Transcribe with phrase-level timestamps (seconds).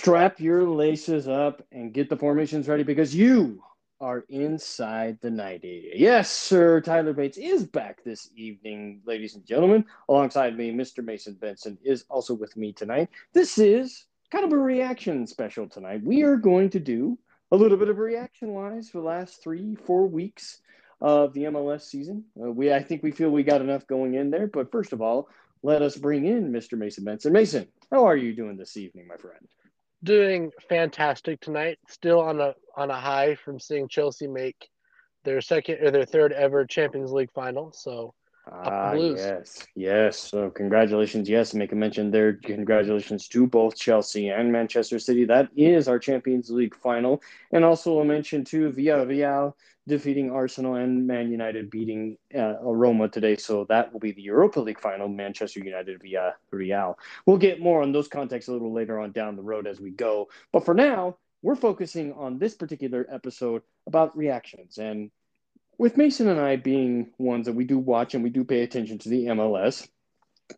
[0.00, 3.62] strap your laces up and get the formations ready because you
[4.00, 5.92] are inside the 90.
[5.94, 6.80] Yes, sir.
[6.80, 9.84] Tyler Bates is back this evening, ladies and gentlemen.
[10.08, 11.04] Alongside me, Mr.
[11.04, 13.10] Mason Benson is also with me tonight.
[13.34, 16.02] This is kind of a reaction special tonight.
[16.02, 17.18] We are going to do
[17.52, 20.62] a little bit of reaction wise for the last three, four weeks
[21.02, 22.24] of the MLS season.
[22.42, 24.46] Uh, we, I think we feel we got enough going in there.
[24.46, 25.28] But first of all,
[25.62, 26.78] let us bring in Mr.
[26.78, 27.34] Mason Benson.
[27.34, 29.46] Mason, how are you doing this evening, my friend?
[30.02, 31.78] Doing fantastic tonight.
[31.88, 34.68] Still on a on a high from seeing Chelsea make
[35.24, 37.72] their second or their third ever Champions League final.
[37.72, 38.14] So
[38.46, 40.18] Ah, yes, yes.
[40.18, 41.28] So congratulations.
[41.28, 42.34] Yes, make a mention there.
[42.34, 45.24] Congratulations to both Chelsea and Manchester City.
[45.24, 47.22] That is our Champions League final.
[47.52, 49.54] And also a mention to Villarreal
[49.86, 53.36] defeating Arsenal and Man United beating uh, Roma today.
[53.36, 56.98] So that will be the Europa League final, Manchester United via Real.
[57.26, 59.90] We'll get more on those contexts a little later on down the road as we
[59.90, 60.28] go.
[60.52, 64.78] But for now, we're focusing on this particular episode about reactions.
[64.78, 65.10] And
[65.80, 68.98] with Mason and I being ones that we do watch and we do pay attention
[68.98, 69.88] to the MLS,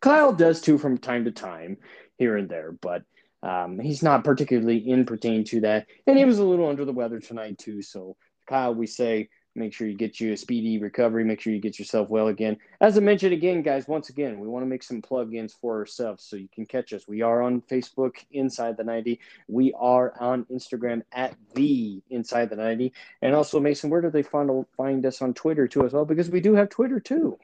[0.01, 1.77] Kyle does too from time to time
[2.19, 3.05] here and there, but
[3.41, 5.87] um, he's not particularly in pertain to that.
[6.09, 7.83] And he was a little under the weather tonight too.
[7.83, 8.17] So,
[8.49, 11.25] Kyle, we say Make sure you get you a speedy recovery.
[11.25, 12.57] Make sure you get yourself well again.
[12.81, 16.25] As I mentioned again, guys, once again, we want to make some plug-ins for ourselves
[16.25, 17.07] so you can catch us.
[17.07, 19.21] We are on Facebook, Inside the 90.
[19.49, 22.95] We are on Instagram at the Inside the 90.
[23.21, 26.07] And also, Mason, where do they find, find us on Twitter too as well?
[26.07, 27.39] Because we do have Twitter too.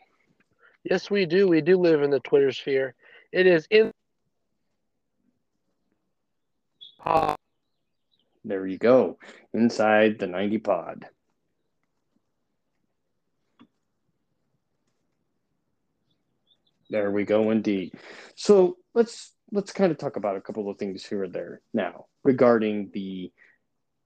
[0.85, 1.47] Yes, we do.
[1.47, 2.95] We do live in the Twitter sphere.
[3.33, 3.93] It is in.
[8.45, 9.19] There you go.
[9.53, 11.07] Inside the 90 pod.
[16.91, 17.93] There we go, indeed.
[18.35, 22.07] So let's let's kind of talk about a couple of things here or there now
[22.25, 23.33] regarding the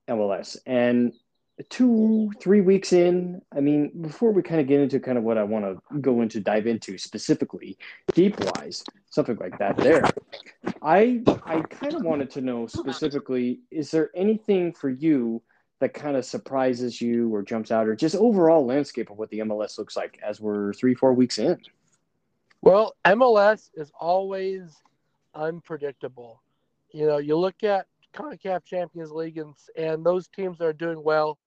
[0.09, 0.57] MLS.
[0.65, 1.13] And
[1.69, 5.37] two, three weeks in, I mean, before we kind of get into kind of what
[5.37, 7.77] I want to go into, dive into specifically,
[8.13, 9.77] deep wise, something like that.
[9.77, 10.03] There,
[10.81, 15.41] I I kind of wanted to know specifically, is there anything for you?
[15.79, 19.39] that kind of surprises you or jumps out or just overall landscape of what the
[19.39, 21.59] MLS looks like as we're three, four weeks in?
[22.63, 24.81] Well, MLS is always
[25.35, 26.41] unpredictable.
[26.93, 31.03] You know, you look at CONCACAF Champions League and, and those teams that are doing
[31.03, 31.37] well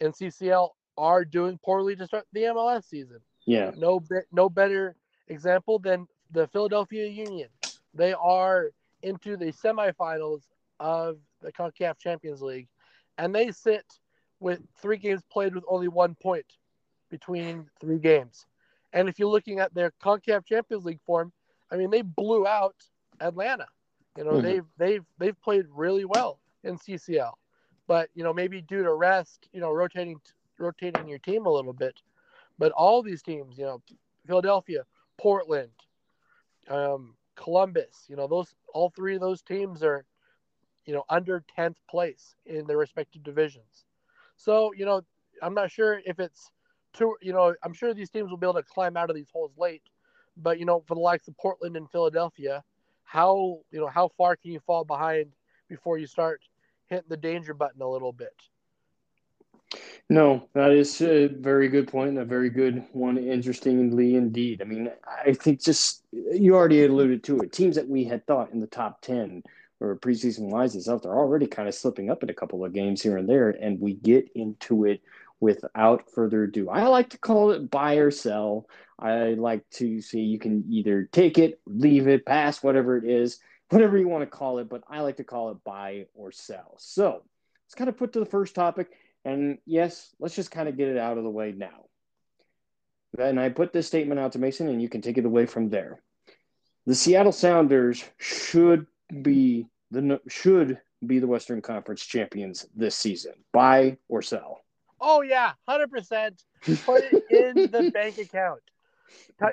[0.00, 3.20] and CCL are doing poorly to start the MLS season.
[3.46, 3.70] Yeah.
[3.76, 4.02] No
[4.32, 4.96] no better
[5.28, 7.50] example than the Philadelphia Union.
[7.94, 8.72] They are
[9.04, 10.42] into the semifinals
[10.80, 12.66] of the CONCACAF Champions League
[13.16, 13.84] and they sit
[14.40, 16.46] with three games played with only one point
[17.10, 18.44] between three games.
[18.92, 21.32] And if you're looking at their CONCACAF Champions League form,
[21.70, 22.76] I mean, they blew out
[23.20, 23.66] Atlanta.
[24.16, 24.42] You know, mm-hmm.
[24.42, 27.32] they've they've they've played really well in CCL,
[27.86, 30.20] but you know, maybe due to rest, you know, rotating
[30.58, 32.00] rotating your team a little bit.
[32.58, 33.80] But all these teams, you know,
[34.26, 34.84] Philadelphia,
[35.18, 35.70] Portland,
[36.68, 40.04] um, Columbus, you know, those all three of those teams are,
[40.84, 43.84] you know, under tenth place in their respective divisions.
[44.36, 45.02] So, you know,
[45.42, 46.50] I'm not sure if it's
[46.98, 49.30] two, you know, I'm sure these teams will be able to climb out of these
[49.32, 49.82] holes late,
[50.36, 52.64] but you know, for the likes of Portland and Philadelphia,
[53.04, 55.32] how you know how far can you fall behind
[55.68, 56.42] before you start
[56.88, 58.34] hitting the danger button a little bit?
[60.10, 64.62] No, that is a very good point, a very good one, interestingly indeed.
[64.62, 67.52] I mean, I think just you already alluded to it.
[67.52, 69.42] Teams that we had thought in the top ten
[69.80, 73.02] or preseason wise stuff, they're already kind of slipping up in a couple of games
[73.02, 75.00] here and there, and we get into it
[75.40, 76.68] without further ado.
[76.68, 78.66] I like to call it buy or sell.
[78.98, 83.38] I like to say you can either take it, leave it, pass, whatever it is,
[83.70, 86.74] whatever you want to call it, but I like to call it buy or sell.
[86.78, 87.22] So
[87.64, 88.88] let's kind of put to the first topic.
[89.24, 91.86] And yes, let's just kind of get it out of the way now.
[93.18, 95.70] And I put this statement out to Mason, and you can take it away from
[95.70, 96.02] there.
[96.86, 98.86] The Seattle Sounders should
[99.22, 103.32] be the should be the Western Conference champions this season.
[103.52, 104.60] Buy or sell.
[105.00, 106.42] Oh yeah, hundred percent.
[106.84, 108.60] Put it in the bank account.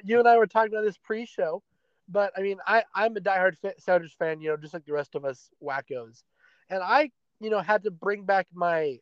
[0.04, 1.62] You and I were talking about this pre-show,
[2.10, 5.16] but I mean, I I'm a diehard Sounders fan, you know, just like the rest
[5.16, 6.24] of us wackos,
[6.70, 9.00] and I you know had to bring back my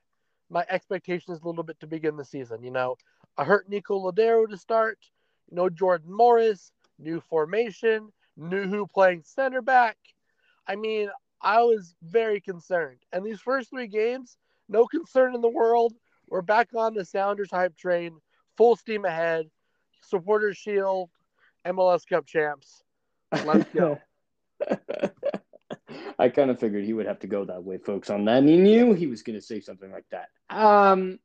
[0.50, 2.64] my expectations a little bit to begin the season.
[2.64, 2.98] You know,
[3.38, 5.00] I hurt Nico Lodeiro to start.
[5.50, 9.98] You know, Jordan Morris, new formation, Nouhou playing center back.
[10.68, 11.10] I mean,
[11.42, 13.00] I was very concerned.
[13.12, 14.38] And these first three games,
[14.70, 15.94] no concern in the world.
[16.28, 18.18] We're back on the Sounders hype train,
[18.58, 19.50] full steam ahead.
[20.02, 21.10] Supporters Shield,
[21.66, 22.84] MLS Cup champs.
[23.46, 24.00] Let's go.
[26.20, 28.44] I kind of figured he would have to go that way, folks, on that.
[28.44, 30.30] He knew he was going to say something like that.
[30.50, 31.20] Um,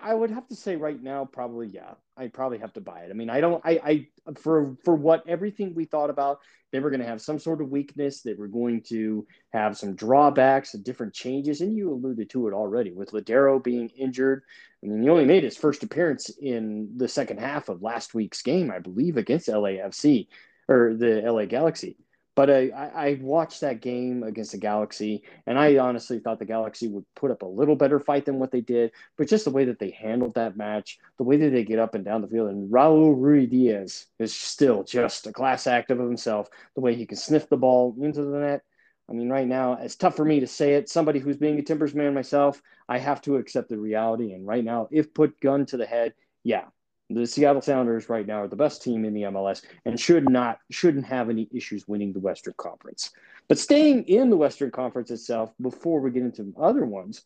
[0.00, 3.10] I, would have to say right now, probably, yeah, I probably have to buy it.
[3.10, 6.90] I mean, I don't, I, I, for, for what everything we thought about, they were
[6.90, 8.20] going to have some sort of weakness.
[8.20, 11.60] They were going to have some drawbacks and different changes.
[11.60, 14.42] And you alluded to it already with Lodeiro being injured.
[14.82, 18.42] I mean, he only made his first appearance in the second half of last week's
[18.42, 20.28] game, I believe, against LAFC
[20.68, 21.96] or the LA Galaxy.
[22.38, 26.44] But uh, I, I watched that game against the Galaxy, and I honestly thought the
[26.44, 28.92] Galaxy would put up a little better fight than what they did.
[29.16, 31.96] But just the way that they handled that match, the way that they get up
[31.96, 36.46] and down the field, and Raul Ruidíaz is still just a class act of himself.
[36.76, 38.62] The way he can sniff the ball into the net.
[39.10, 40.88] I mean, right now, it's tough for me to say it.
[40.88, 44.32] Somebody who's being a Timbers man myself, I have to accept the reality.
[44.32, 46.14] And right now, if put gun to the head,
[46.44, 46.66] yeah,
[47.10, 50.58] the Seattle Sounders right now are the best team in the MLS and should not
[50.70, 53.10] shouldn't have any issues winning the Western Conference.
[53.48, 57.22] But staying in the Western Conference itself, before we get into other ones,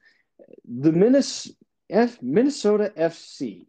[0.65, 1.57] the Minnesota,
[1.91, 3.67] F, Minnesota FC.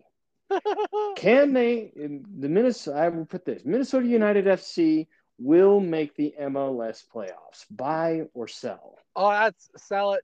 [1.16, 5.08] Can they the Minnesota I will put this Minnesota United FC
[5.40, 7.66] will make the MLS playoffs.
[7.72, 9.00] Buy or sell?
[9.16, 10.24] Oh, that's sell it,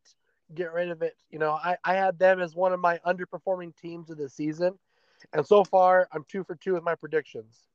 [0.54, 1.16] get rid of it.
[1.32, 4.78] You know, I, I had them as one of my underperforming teams of the season
[5.34, 7.68] and so far, I'm two for two with my predictions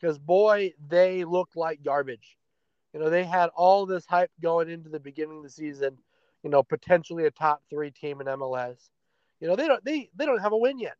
[0.00, 2.36] because, boy, they look like garbage.
[2.92, 5.98] You know, they had all this hype going into the beginning of the season,
[6.42, 8.88] you know, potentially a top three team in MLS.
[9.40, 10.96] You know, they don't they they don't have a win yet.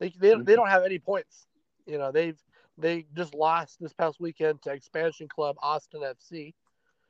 [0.00, 1.46] They they, they don't have any points.
[1.86, 2.38] You know, they've
[2.78, 6.54] they just lost this past weekend to expansion club Austin FC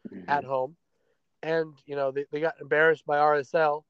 [0.08, 0.28] mm-hmm.
[0.28, 0.76] at home.
[1.42, 3.82] And, you know, they, they got embarrassed by RSL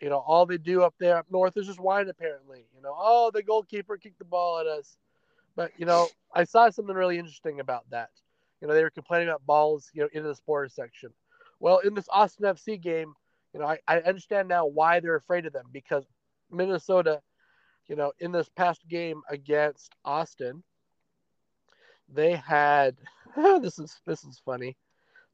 [0.00, 2.66] you know, all they do up there up north is just whine, apparently.
[2.74, 4.96] You know, oh, the goalkeeper kicked the ball at us.
[5.54, 8.10] But, you know, I saw something really interesting about that.
[8.60, 11.10] You know, they were complaining about balls, you know, into the supporter section.
[11.60, 13.14] Well, in this Austin FC game,
[13.54, 16.04] you know, I, I understand now why they're afraid of them because
[16.50, 17.22] Minnesota,
[17.88, 20.62] you know, in this past game against Austin,
[22.12, 22.96] they had
[23.36, 24.76] this is this is funny.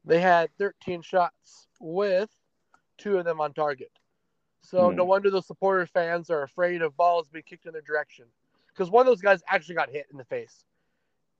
[0.05, 2.29] They had 13 shots with
[2.97, 3.91] two of them on target.
[4.63, 4.95] So mm.
[4.95, 8.25] no wonder those supporter fans are afraid of balls being kicked in their direction.
[8.69, 10.65] Because one of those guys actually got hit in the face.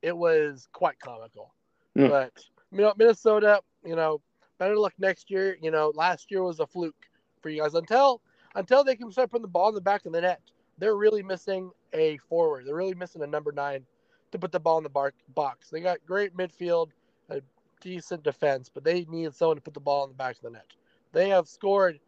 [0.01, 1.53] It was quite comical.
[1.97, 2.09] Mm.
[2.09, 2.33] But
[2.71, 4.21] you know, Minnesota, you know,
[4.59, 5.57] better luck next year.
[5.61, 6.95] You know, last year was a fluke
[7.41, 8.21] for you guys until
[8.55, 10.41] until they can start putting the ball in the back of the net.
[10.77, 12.65] They're really missing a forward.
[12.65, 13.85] They're really missing a number nine
[14.31, 15.69] to put the ball in the bar- box.
[15.69, 16.89] They got great midfield,
[17.29, 17.41] a
[17.79, 20.49] decent defense, but they need someone to put the ball in the back of the
[20.49, 20.65] net.
[21.11, 21.99] They have scored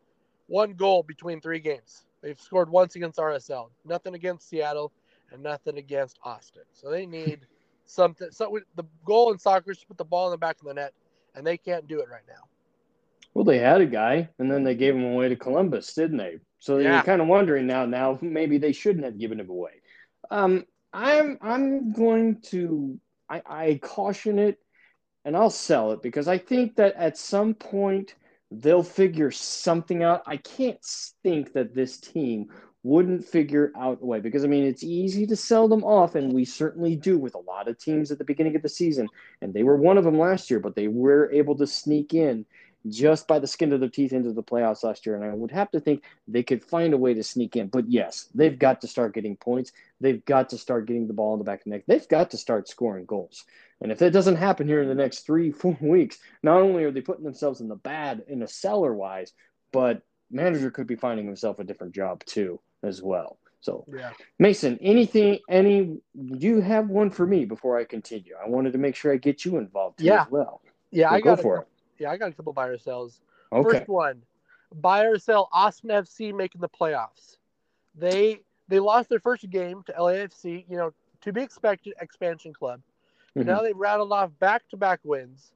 [0.47, 2.06] one goal between three games.
[2.21, 4.92] They've scored once against RSL, nothing against Seattle,
[5.31, 6.63] and nothing against Austin.
[6.74, 7.42] So they need
[7.86, 8.30] something.
[8.31, 10.74] So the goal in soccer is to put the ball in the back of the
[10.74, 10.94] net,
[11.36, 12.44] and they can't do it right now.
[13.33, 16.39] Well, they had a guy, and then they gave him away to Columbus, didn't they?
[16.59, 16.95] So yeah.
[16.95, 17.86] you're kind of wondering now.
[17.86, 19.81] Now maybe they shouldn't have given him away.
[20.31, 22.98] Um, I'm I'm going to
[23.30, 24.57] I, I caution it,
[25.25, 28.15] and I'll sell it because I think that at some point
[28.51, 30.24] they'll figure something out.
[30.25, 30.83] I can't
[31.24, 32.50] think that this team
[32.83, 36.33] wouldn't figure out a way because I mean it's easy to sell them off, and
[36.33, 39.07] we certainly do with a lot of teams at the beginning of the season,
[39.42, 42.45] and they were one of them last year, but they were able to sneak in
[42.88, 45.15] just by the skin of their teeth into the playoffs last year.
[45.15, 47.67] And I would have to think they could find a way to sneak in.
[47.67, 49.72] But yes, they've got to start getting points.
[50.00, 51.84] They've got to start getting the ball in the back of the neck.
[51.88, 53.46] They've got to start scoring goals.
[53.82, 56.91] And if that doesn't happen here in the next three, four weeks, not only are
[56.91, 59.34] they putting themselves in the bad in a seller wise,
[59.72, 60.01] but
[60.32, 63.38] manager could be finding himself a different job too as well.
[63.60, 64.12] So, yeah.
[64.38, 68.34] Mason, anything, any, you have one for me before I continue?
[68.44, 70.22] I wanted to make sure I get you involved yeah.
[70.22, 70.62] as well.
[70.91, 71.67] Yeah, so I got for it.
[71.98, 73.22] Yeah, I got a couple buy or sells.
[73.51, 73.79] Okay.
[73.79, 74.22] First one,
[74.74, 77.38] buy or sell Austin FC making the playoffs.
[77.96, 80.65] They they lost their first game to LAFC.
[80.70, 82.82] You know, to be expected, expansion club.
[83.38, 83.48] Mm-hmm.
[83.48, 85.51] Now they've rattled off back to back wins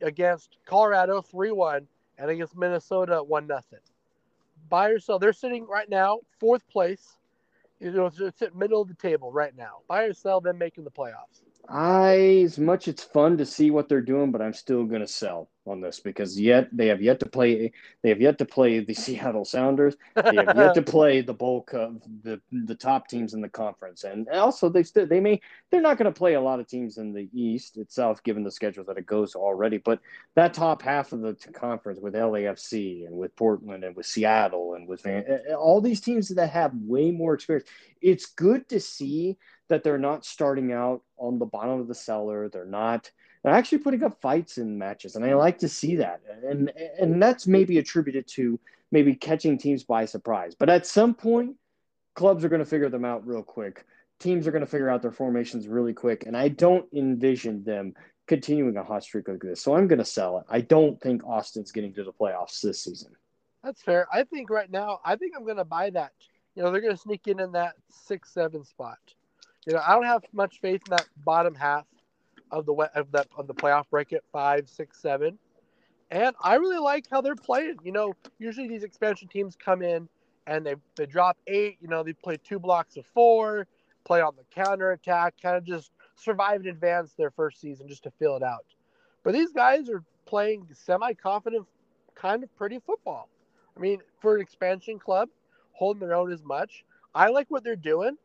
[0.00, 1.86] against Colorado 3 1
[2.18, 3.60] and against Minnesota 1 0.
[4.68, 5.18] Buy or sell.
[5.18, 7.16] They're sitting right now, fourth place.
[7.80, 9.78] You know, it's at middle of the table right now.
[9.88, 11.42] Buy or sell, them making the playoffs.
[11.68, 15.06] I, as much it's fun to see what they're doing, but I'm still going to
[15.06, 17.72] sell on this because yet they have yet to play.
[18.02, 19.96] They have yet to play the Seattle Sounders.
[20.14, 24.04] They have yet to play the bulk of the the top teams in the conference,
[24.04, 26.98] and also they still they may they're not going to play a lot of teams
[26.98, 29.78] in the East itself, given the schedule that it goes already.
[29.78, 30.00] But
[30.34, 34.88] that top half of the conference with LAFC and with Portland and with Seattle and
[34.88, 35.24] with Van,
[35.58, 37.68] all these teams that have way more experience,
[38.00, 39.36] it's good to see
[39.68, 42.48] that they're not starting out on the bottom of the cellar.
[42.48, 43.10] They're not
[43.48, 46.20] They're actually putting up fights in matches, and I like to see that.
[46.46, 48.60] And and that's maybe attributed to
[48.92, 50.54] maybe catching teams by surprise.
[50.54, 51.56] But at some point,
[52.14, 53.86] clubs are going to figure them out real quick.
[54.20, 57.94] Teams are going to figure out their formations really quick, and I don't envision them
[58.26, 59.62] continuing a hot streak like this.
[59.62, 60.44] So I'm going to sell it.
[60.50, 63.12] I don't think Austin's getting to the playoffs this season.
[63.64, 64.08] That's fair.
[64.12, 66.12] I think right now, I think I'm going to buy that.
[66.54, 68.98] You know, they're going to sneak in in that six seven spot.
[69.66, 71.86] You know, I don't have much faith in that bottom half
[72.50, 75.38] of the of that of the playoff bracket five, six, seven,
[76.10, 77.76] and I really like how they're playing.
[77.84, 80.08] You know, usually these expansion teams come in
[80.46, 81.78] and they they drop eight.
[81.80, 83.66] You know, they play two blocks of four,
[84.04, 88.02] play on the counter attack, kind of just survive and advance their first season just
[88.04, 88.64] to fill it out.
[89.22, 91.66] But these guys are playing semi confident,
[92.14, 93.28] kind of pretty football.
[93.76, 95.28] I mean, for an expansion club,
[95.72, 96.84] holding their own as much.
[97.14, 98.16] I like what they're doing,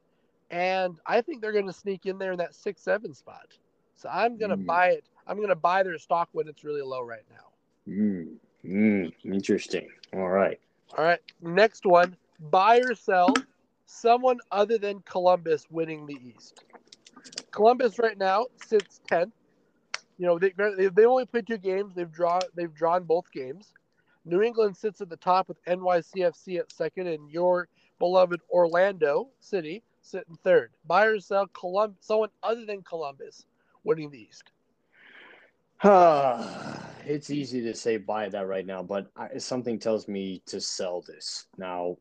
[0.50, 3.48] and I think they're going to sneak in there in that six seven spot.
[3.96, 4.66] So I'm going to mm.
[4.66, 5.06] buy it.
[5.28, 7.94] I'm going to buy their stock when it's really low right now.
[7.94, 8.36] Mm.
[8.66, 9.14] Mm.
[9.24, 9.88] Interesting.
[10.14, 10.60] All right.
[10.98, 11.20] All right.
[11.42, 12.16] Next one
[12.50, 13.34] buy or sell
[13.86, 16.64] someone other than Columbus winning the East.
[17.52, 19.32] Columbus right now sits 10th.
[20.18, 20.54] You know, they,
[20.90, 21.94] they only played two games.
[21.96, 23.72] They've drawn they've drawn both games.
[24.26, 27.68] New England sits at the top with NYCFC at second, and your
[28.00, 30.72] beloved Orlando City sitting third.
[30.86, 33.46] Buy or sell Colum- someone other than Columbus
[33.84, 34.52] winning the East.
[37.06, 41.02] it's easy to say buy that right now, but I, something tells me to sell
[41.02, 41.98] this now.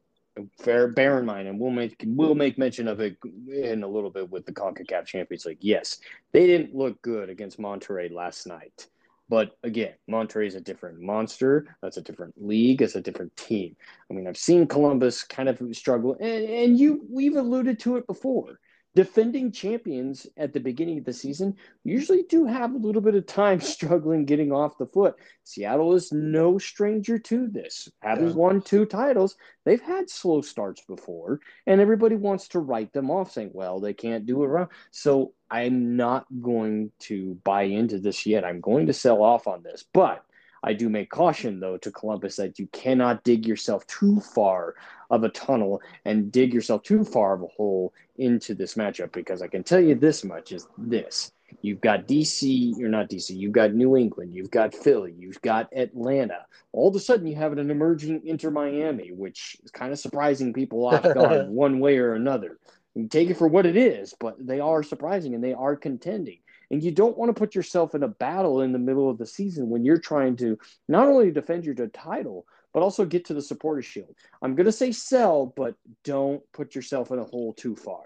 [0.60, 3.18] Fair, bear in mind, and we'll make we'll make mention of it
[3.52, 5.58] in a little bit with the Concacaf Champions League.
[5.60, 5.98] Yes,
[6.32, 8.86] they didn't look good against Monterrey last night.
[9.28, 11.76] But again, Monterrey is a different monster.
[11.82, 12.82] That's a different league.
[12.82, 13.76] It's a different team.
[14.10, 18.06] I mean, I've seen Columbus kind of struggle, and, and you we've alluded to it
[18.06, 18.58] before
[18.94, 23.26] defending champions at the beginning of the season usually do have a little bit of
[23.26, 25.14] time struggling getting off the foot.
[25.44, 27.88] Seattle is no stranger to this.
[28.00, 28.34] Having yeah.
[28.34, 33.32] won two titles, they've had slow starts before, and everybody wants to write them off,
[33.32, 34.68] saying, well, they can't do it wrong.
[34.90, 38.44] So I'm not going to buy into this yet.
[38.44, 39.84] I'm going to sell off on this.
[39.92, 40.24] But
[40.62, 44.74] I do make caution, though, to Columbus that you cannot dig yourself too far
[45.12, 49.42] of a tunnel and dig yourself too far of a hole into this matchup because
[49.42, 51.30] I can tell you this much is this.
[51.60, 55.68] You've got DC, you're not DC, you've got New England, you've got Philly, you've got
[55.76, 56.46] Atlanta.
[56.72, 60.54] All of a sudden, you have an emerging Inter Miami, which is kind of surprising
[60.54, 62.58] people off guard one way or another.
[62.94, 66.38] You take it for what it is, but they are surprising and they are contending.
[66.70, 69.26] And you don't want to put yourself in a battle in the middle of the
[69.26, 73.42] season when you're trying to not only defend your title, but also get to the
[73.42, 74.14] supporter shield.
[74.40, 75.74] I'm going to say sell, but
[76.04, 78.04] don't put yourself in a hole too far.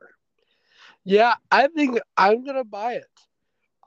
[1.04, 3.06] Yeah, I think I'm going to buy it.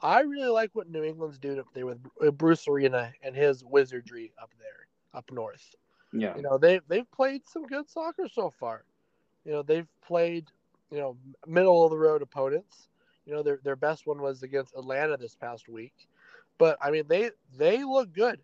[0.01, 1.99] I really like what New England's doing up there with
[2.37, 5.75] Bruce Arena and his wizardry up there, up north.
[6.13, 6.35] Yeah.
[6.35, 8.85] You know, they they've played some good soccer so far.
[9.45, 10.45] You know, they've played,
[10.91, 12.87] you know, middle of the road opponents.
[13.25, 16.07] You know, their their best one was against Atlanta this past week.
[16.57, 18.39] But I mean, they they look good.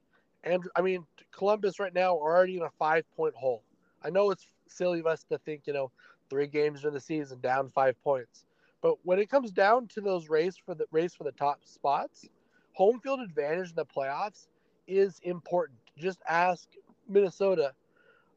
[0.45, 3.63] And I mean, Columbus right now are already in a five point hole.
[4.03, 5.91] I know it's silly of us to think, you know,
[6.29, 8.45] three games in the season down five points.
[8.81, 12.29] But when it comes down to those race for the race for the top spots,
[12.73, 14.47] home field advantage in the playoffs
[14.87, 15.79] is important.
[15.97, 16.69] Just ask
[17.07, 17.73] Minnesota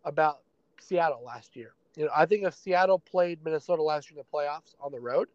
[0.04, 0.38] about
[0.80, 1.74] Seattle last year.
[1.96, 5.00] You know, I think if Seattle played Minnesota last year in the playoffs on the
[5.00, 5.28] road,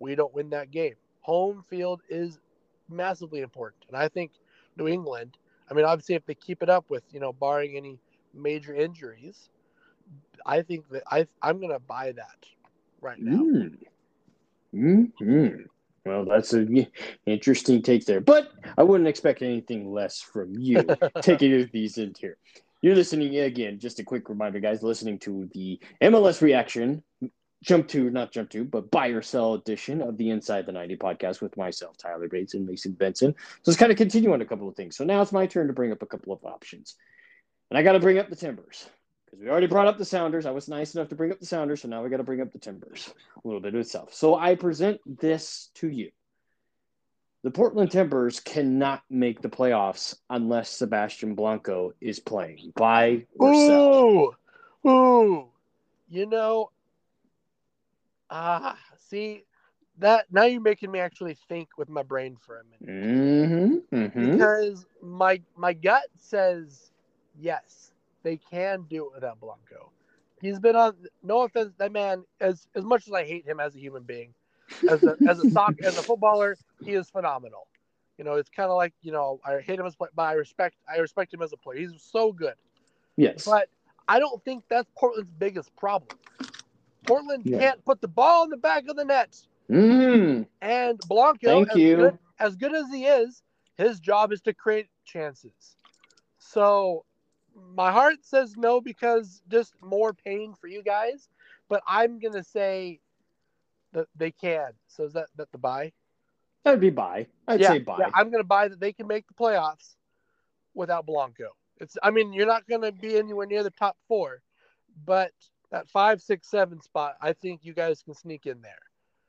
[0.00, 0.94] we don't win that game.
[1.20, 2.40] Home field is
[2.88, 3.84] massively important.
[3.88, 4.32] And I think
[4.76, 5.36] New England,
[5.70, 7.98] I mean, obviously, if they keep it up with, you know, barring any
[8.34, 9.50] major injuries,
[10.44, 12.46] I think that I, I'm going to buy that
[13.00, 13.70] right now.
[14.74, 15.12] Mm.
[15.18, 15.48] hmm
[16.04, 16.86] Well, that's an
[17.26, 20.86] interesting take there, but I wouldn't expect anything less from you
[21.22, 22.36] taking these in here.
[22.82, 23.78] You're listening again.
[23.78, 27.02] Just a quick reminder, guys, listening to the MLS reaction
[27.62, 30.96] jump to, not jump to, but buy or sell edition of the Inside the 90
[30.96, 33.34] podcast with myself, Tyler Bates, and Mason Benson.
[33.62, 34.96] So let's kind of continue on a couple of things.
[34.96, 36.96] So now it's my turn to bring up a couple of options.
[37.70, 38.88] And I got to bring up the Timbers
[39.24, 40.46] because we already brought up the Sounders.
[40.46, 41.82] I was nice enough to bring up the Sounders.
[41.82, 44.14] So now we got to bring up the Timbers a little bit of itself.
[44.14, 46.10] So I present this to you.
[47.42, 52.72] The Portland Timbers cannot make the playoffs unless Sebastian Blanco is playing.
[52.76, 54.34] Buy or sell.
[54.86, 55.46] Ooh, ooh.
[56.08, 56.70] You know,
[58.30, 59.44] Ah, see
[59.98, 63.84] that now you're making me actually think with my brain for a minute.
[63.92, 64.32] Mm-hmm, mm-hmm.
[64.32, 66.90] Because my my gut says
[67.38, 69.90] yes, they can do it without Blanco.
[70.40, 70.94] He's been on.
[71.22, 72.24] No offense, that man.
[72.40, 74.32] As as much as I hate him as a human being,
[74.88, 77.66] as a as a sock as a footballer, he is phenomenal.
[78.16, 80.76] You know, it's kind of like you know I hate him as but I respect
[80.88, 81.78] I respect him as a player.
[81.78, 82.54] He's so good.
[83.16, 83.44] Yes.
[83.44, 83.68] But
[84.08, 86.18] I don't think that's Portland's biggest problem.
[87.10, 87.58] Portland Yeah.
[87.58, 89.46] can't put the ball in the back of the net.
[89.70, 91.76] Mm, And Blanco, as.
[91.76, 93.42] Good, as good as he is,
[93.76, 95.76] his job is to create chances.
[96.38, 97.04] So
[97.54, 101.28] my heart says no because just more pain for you guys.
[101.68, 103.00] But I'm gonna say
[103.92, 104.72] that they can.
[104.86, 105.92] So is that that the buy?
[106.64, 107.26] that would be buy.
[107.48, 107.98] I'd yeah, say buy.
[108.00, 109.96] yeah, I'm gonna buy that they can make the playoffs
[110.74, 111.50] without Blanco.
[111.78, 114.42] It's I mean you're not gonna be anywhere near the top four,
[115.04, 115.32] but
[115.70, 118.72] that five, six, seven spot, I think you guys can sneak in there.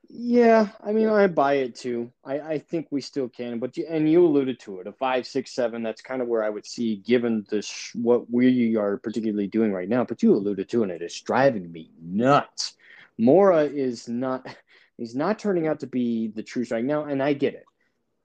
[0.08, 2.12] Yeah, I mean, I buy it too.
[2.24, 5.26] I, I think we still can, but you, and you alluded to it, a five,
[5.26, 5.82] six, seven.
[5.82, 9.88] That's kind of where I would see, given this what we are particularly doing right
[9.88, 10.04] now.
[10.04, 12.74] But you alluded to, and it is driving me nuts.
[13.16, 14.44] Mora is not,
[14.98, 17.64] he's not turning out to be the truth right now, and I get it.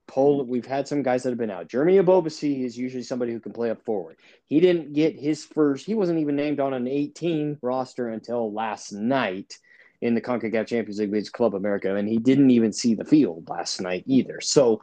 [0.08, 0.50] Pol, mm-hmm.
[0.50, 1.68] we've had some guys that have been out.
[1.68, 4.16] Jeremy Ebobisse is usually somebody who can play up forward.
[4.46, 5.86] He didn't get his first.
[5.86, 9.58] He wasn't even named on an 18 roster until last night
[10.00, 13.48] in the CONCACAF Champions League against Club America, and he didn't even see the field
[13.48, 14.40] last night either.
[14.40, 14.82] So,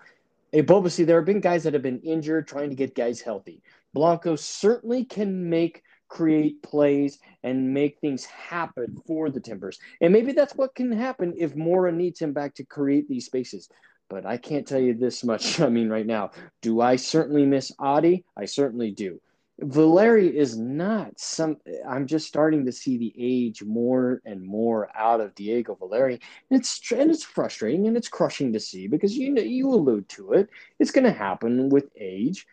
[0.54, 3.62] Ebobisse, there have been guys that have been injured trying to get guys healthy.
[3.94, 9.80] Blanco certainly can make create plays and make things happen for the Timbers.
[10.02, 13.70] And maybe that's what can happen if Mora needs him back to create these spaces.
[14.10, 15.60] But I can't tell you this much.
[15.62, 16.32] I mean, right now,
[16.62, 18.24] do I certainly miss Adi?
[18.38, 19.20] I certainly do.
[19.60, 21.58] Valeri is not some.
[21.88, 26.20] I'm just starting to see the age more and more out of Diego Valeri,
[26.50, 30.10] and it's and it's frustrating and it's crushing to see because you know you allude
[30.10, 30.50] to it.
[30.80, 32.46] It's going to happen with age,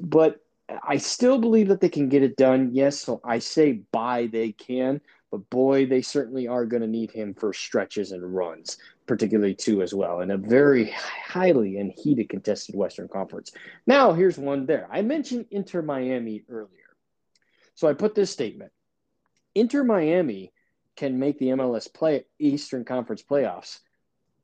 [0.00, 0.40] but
[0.82, 2.70] I still believe that they can get it done.
[2.72, 7.12] Yes, so I say buy they can, but boy, they certainly are going to need
[7.12, 12.28] him for stretches and runs, particularly too as well, in a very highly and heated
[12.28, 13.52] contested Western Conference.
[13.86, 14.88] Now, here's one there.
[14.90, 16.68] I mentioned Inter Miami earlier.
[17.74, 18.72] So I put this statement.
[19.54, 20.52] Inter Miami
[20.96, 23.78] can make the MLS play Eastern Conference playoffs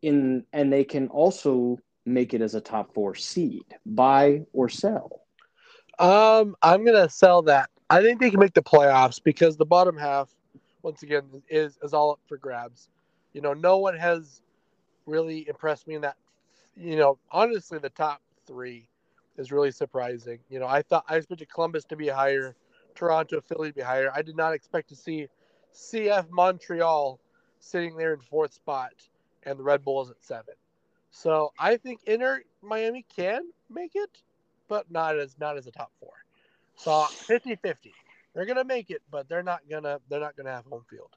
[0.03, 3.65] in and they can also make it as a top 4 seed.
[3.85, 5.23] Buy or sell.
[5.99, 7.71] Um, I'm gonna sell that.
[7.91, 10.29] I think they can make the playoffs because the bottom half,
[10.83, 12.89] once again, is is all up for grabs.
[13.33, 14.43] You know, no one has
[15.09, 16.17] really impressed me in that.
[16.77, 18.89] You know, honestly, the top three
[19.37, 20.39] is really surprising.
[20.49, 22.55] You know, I thought I expected Columbus to be higher,
[22.95, 24.13] Toronto, Philly to be higher.
[24.15, 25.29] I did not expect to see
[25.75, 27.19] CF Montreal
[27.61, 28.93] sitting there in fourth spot
[29.45, 30.55] and the Red Bulls at seven.
[31.11, 34.23] So I think Inter Miami can make it,
[34.69, 36.13] but not as not as a top four.
[36.77, 37.93] So 50-50.
[38.35, 41.11] They're gonna make it, but they're not gonna they're not gonna have home field.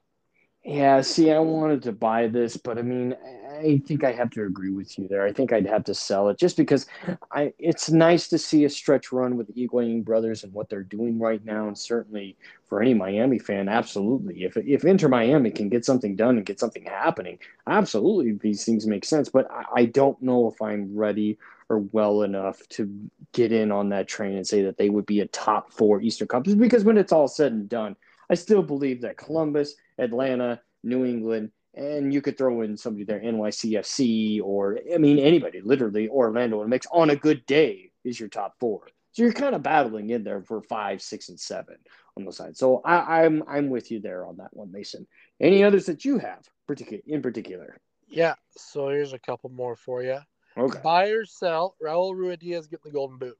[0.64, 3.16] Yeah, see, I wanted to buy this, but I mean,
[3.50, 5.24] I think I have to agree with you there.
[5.26, 6.86] I think I'd have to sell it just because
[7.32, 10.84] I it's nice to see a stretch run with the Higuain brothers and what they're
[10.84, 12.36] doing right now, and certainly
[12.68, 14.44] for any Miami fan, absolutely.
[14.44, 18.86] If if Inter Miami can get something done and get something happening, absolutely these things
[18.86, 19.28] make sense.
[19.28, 22.88] But I, I don't know if I'm ready or well enough to
[23.32, 26.28] get in on that train and say that they would be a top four Eastern
[26.28, 27.96] Conference because when it's all said and done,
[28.30, 33.20] I still believe that Columbus, Atlanta, New England, and you could throw in somebody there,
[33.20, 38.28] NYCFC, or I mean anybody, literally Orlando and mix on a good day is your
[38.28, 38.88] top four.
[39.12, 41.76] So you're kind of battling in there for five, six, and seven
[42.16, 42.56] on the side.
[42.56, 45.06] So I, I'm I'm with you there on that one, Mason.
[45.40, 47.78] Any others that you have, particular in particular?
[48.08, 48.34] Yeah.
[48.56, 50.18] So here's a couple more for you.
[50.56, 50.80] Okay.
[50.82, 51.76] Buy or sell.
[51.82, 53.38] Raul Ruidiaz getting the golden boot.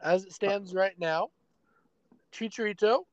[0.00, 1.30] As it stands right now,
[2.32, 3.04] Chicharito,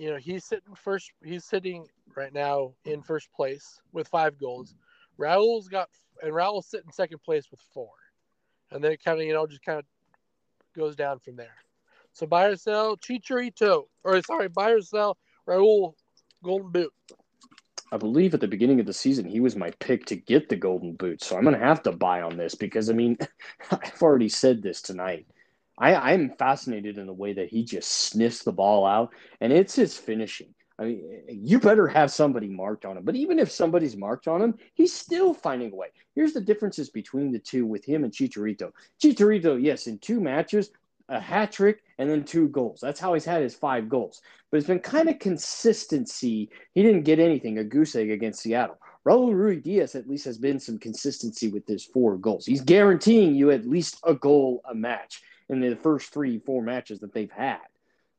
[0.00, 1.12] you know, he's sitting first.
[1.22, 1.86] He's sitting
[2.16, 4.74] right now in first place with five goals.
[5.18, 5.90] Raul's got,
[6.22, 7.90] and Raul's sitting second place with four.
[8.70, 9.84] And then it kind of, you know, just kind of
[10.74, 11.54] goes down from there.
[12.12, 15.92] So buy or sell Chicharito, or sorry, buy or sell Raul
[16.42, 16.92] Golden Boot.
[17.92, 20.56] I believe at the beginning of the season he was my pick to get the
[20.56, 21.22] golden boot.
[21.22, 23.18] So I'm gonna have to buy on this because I mean
[23.70, 25.26] I've already said this tonight.
[25.80, 29.74] I, I'm fascinated in the way that he just sniffs the ball out and it's
[29.74, 30.54] his finishing.
[30.78, 33.04] I mean, you better have somebody marked on him.
[33.04, 35.88] But even if somebody's marked on him, he's still finding a way.
[36.14, 38.70] Here's the differences between the two with him and Chicharito.
[39.02, 40.70] Chicharito, yes, in two matches,
[41.10, 42.80] a hat trick and then two goals.
[42.80, 44.22] That's how he's had his five goals.
[44.50, 46.50] But it's been kind of consistency.
[46.74, 48.78] He didn't get anything, a goose egg against Seattle.
[49.06, 52.46] Raul Ruidíaz at least has been some consistency with his four goals.
[52.46, 57.00] He's guaranteeing you at least a goal a match in the first three, four matches
[57.00, 57.58] that they've had.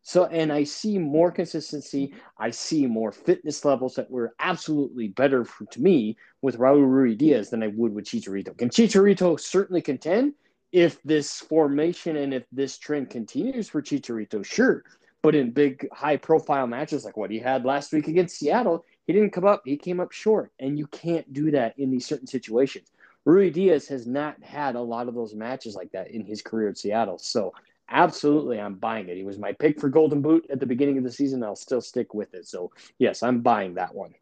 [0.03, 2.13] So, and I see more consistency.
[2.37, 7.51] I see more fitness levels that were absolutely better for, to me with Raul Ruidíaz
[7.51, 8.57] than I would with Chicharito.
[8.57, 10.33] Can Chicharito certainly contend
[10.71, 14.43] if this formation and if this trend continues for Chicharito?
[14.43, 14.83] Sure.
[15.21, 19.13] But in big, high profile matches like what he had last week against Seattle, he
[19.13, 19.61] didn't come up.
[19.65, 20.51] He came up short.
[20.59, 22.90] And you can't do that in these certain situations.
[23.27, 26.77] Ruidiaz has not had a lot of those matches like that in his career at
[26.77, 27.19] Seattle.
[27.19, 27.53] So
[27.89, 29.17] absolutely, I'm buying it.
[29.17, 31.43] He was my pick for Golden Boot at the beginning of the season.
[31.43, 32.47] I'll still stick with it.
[32.47, 34.13] So yes, I'm buying that one.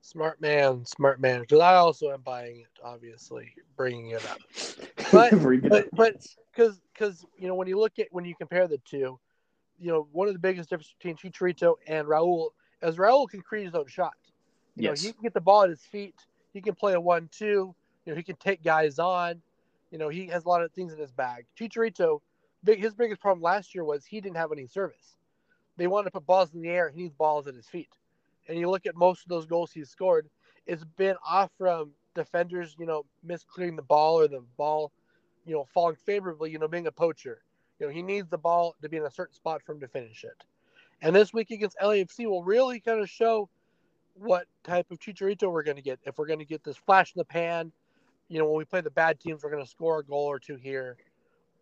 [0.00, 1.42] Smart man, smart man.
[1.42, 2.66] Because I also am buying it.
[2.82, 4.38] Obviously, bringing it up,
[5.12, 5.30] but
[5.68, 9.20] but but because because you know when you look at when you compare the two,
[9.78, 12.48] you know one of the biggest differences between Chicharito and Raul
[12.82, 14.14] is Raul can create his own shot.
[14.74, 15.02] You yes.
[15.02, 16.16] know he can get the ball at his feet.
[16.52, 17.72] He can play a one-two.
[18.04, 19.42] You know he can take guys on.
[19.90, 21.46] You know he has a lot of things in his bag.
[21.58, 22.20] Chicharito
[22.64, 25.16] big, his biggest problem last year was he didn't have any service.
[25.76, 26.90] They wanted to put balls in the air.
[26.90, 27.90] He needs balls at his feet.
[28.48, 30.28] And you look at most of those goals he's scored,
[30.66, 34.92] it's been off from defenders, you know, misclearing the ball or the ball,
[35.46, 37.42] you know, falling favorably, you know, being a poacher.
[37.78, 39.88] You know, he needs the ball to be in a certain spot for him to
[39.88, 40.44] finish it.
[41.00, 43.48] And this week against LAFC will really kind of show
[44.14, 45.98] what type of Chicharito we're going to get.
[46.04, 47.72] If we're going to get this flash in the pan,
[48.32, 50.38] you know, when we play the bad teams, we're going to score a goal or
[50.38, 50.96] two here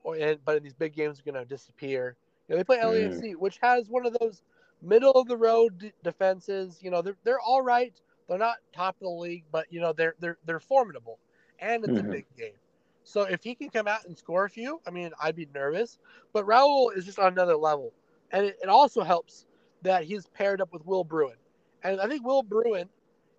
[0.05, 2.17] or and, but in these big games we're going to disappear.
[2.49, 3.37] You know, they play LAFC, mm.
[3.37, 4.43] which has one of those
[4.83, 6.79] middle of the road defenses.
[6.81, 7.93] You know, they're they're all right.
[8.29, 11.19] They're not top of the league, but you know they're they're they're formidable,
[11.59, 12.09] and it's mm-hmm.
[12.09, 12.55] a big game.
[13.03, 15.99] So if he can come out and score a few, I mean, I'd be nervous.
[16.33, 17.93] But Raul is just on another level,
[18.31, 19.47] and it, it also helps
[19.83, 21.37] that he's paired up with Will Bruin,
[21.83, 22.89] and I think Will Bruin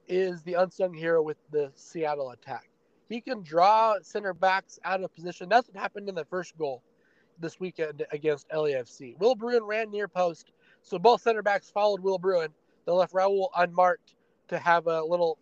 [0.08, 2.70] is the unsung hero with the Seattle attack.
[3.12, 5.50] He can draw center backs out of position.
[5.50, 6.82] That's what happened in the first goal
[7.39, 9.17] this weekend against LAFC.
[9.19, 12.50] Will Bruin ran near post, so both center backs followed Will Bruin.
[12.86, 14.15] They left Raul unmarked
[14.47, 15.38] to have a little,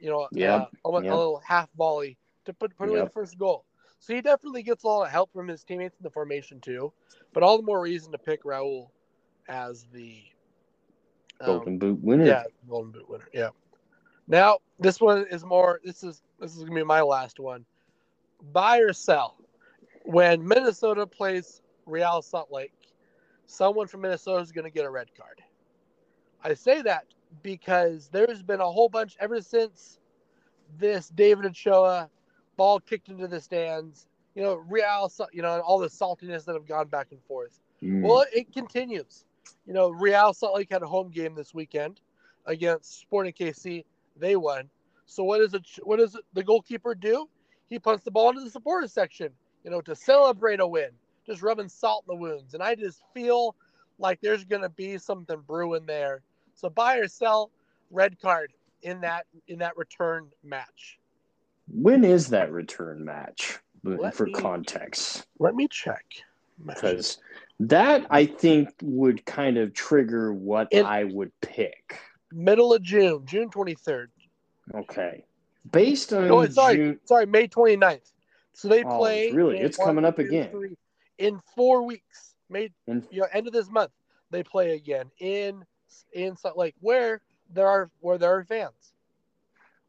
[0.00, 0.70] you know, yep.
[0.84, 1.12] uh, a, yep.
[1.12, 3.64] a, little half volley to put put away the first goal.
[4.00, 6.92] So he definitely gets a lot of help from his teammates in the formation too.
[7.32, 8.88] But all the more reason to pick Raul
[9.48, 10.22] as the
[11.40, 12.26] um, Golden Boot winner.
[12.26, 13.28] Yeah, Golden Boot winner.
[13.32, 13.50] Yeah.
[14.28, 15.80] Now this one is more.
[15.82, 17.64] This is this is gonna be my last one.
[18.52, 19.36] Buy or sell.
[20.04, 22.72] When Minnesota plays Real Salt Lake,
[23.46, 25.42] someone from Minnesota is gonna get a red card.
[26.44, 27.06] I say that
[27.42, 29.98] because there's been a whole bunch ever since
[30.78, 32.08] this David Ochoa
[32.56, 34.06] ball kicked into the stands.
[34.34, 37.58] You know, Real, you know, all the saltiness that have gone back and forth.
[37.82, 38.02] Mm.
[38.02, 39.24] Well, it continues.
[39.66, 42.00] You know, Real Salt Lake had a home game this weekend
[42.46, 43.84] against Sporting KC.
[44.18, 44.68] They won.
[45.06, 45.62] So what does it?
[45.82, 47.28] What does the goalkeeper do?
[47.68, 49.30] He punts the ball into the supporters section,
[49.64, 50.90] you know, to celebrate a win,
[51.26, 52.54] just rubbing salt in the wounds.
[52.54, 53.54] And I just feel
[53.98, 56.22] like there's going to be something brewing there.
[56.54, 57.50] So buy or sell,
[57.90, 58.52] red card
[58.82, 60.98] in that in that return match.
[61.70, 63.58] When is that return match?
[63.84, 66.04] Let for me, context, let me check.
[66.66, 67.18] Because
[67.60, 72.00] that I think would kind of trigger what in, I would pick.
[72.32, 74.10] Middle of June, June twenty third.
[74.74, 75.24] Okay.
[75.70, 77.00] Based on no, sorry, June...
[77.04, 78.12] sorry, May 29th.
[78.52, 79.30] So they oh, play.
[79.32, 80.76] Really, it's coming up again three,
[81.18, 82.34] in four weeks.
[82.48, 83.06] May in...
[83.10, 83.92] you know, end of this month
[84.30, 85.64] they play again in
[86.12, 87.20] in Salt Lake, where
[87.52, 88.92] there are where there are fans.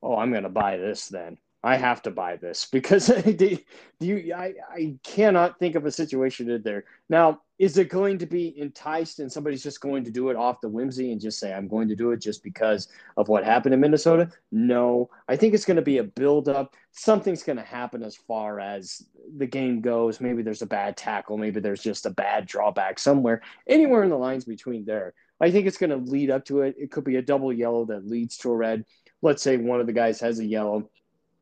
[0.01, 1.37] Oh, I'm gonna buy this then.
[1.63, 3.57] I have to buy this because do
[3.99, 6.85] you, I, I cannot think of a situation in there.
[7.09, 10.61] Now, is it going to be enticed and somebody's just going to do it off
[10.61, 13.73] the whimsy and just say, I'm going to do it just because of what happened
[13.73, 14.31] in Minnesota?
[14.49, 16.73] No, I think it's going to be a buildup.
[16.93, 19.03] Something's going to happen as far as
[19.37, 20.21] the game goes.
[20.21, 21.37] Maybe there's a bad tackle.
[21.37, 25.13] Maybe there's just a bad drawback somewhere, anywhere in the lines between there.
[25.41, 26.75] I think it's going to lead up to it.
[26.79, 28.85] It could be a double yellow that leads to a red.
[29.21, 30.89] Let's say one of the guys has a yellow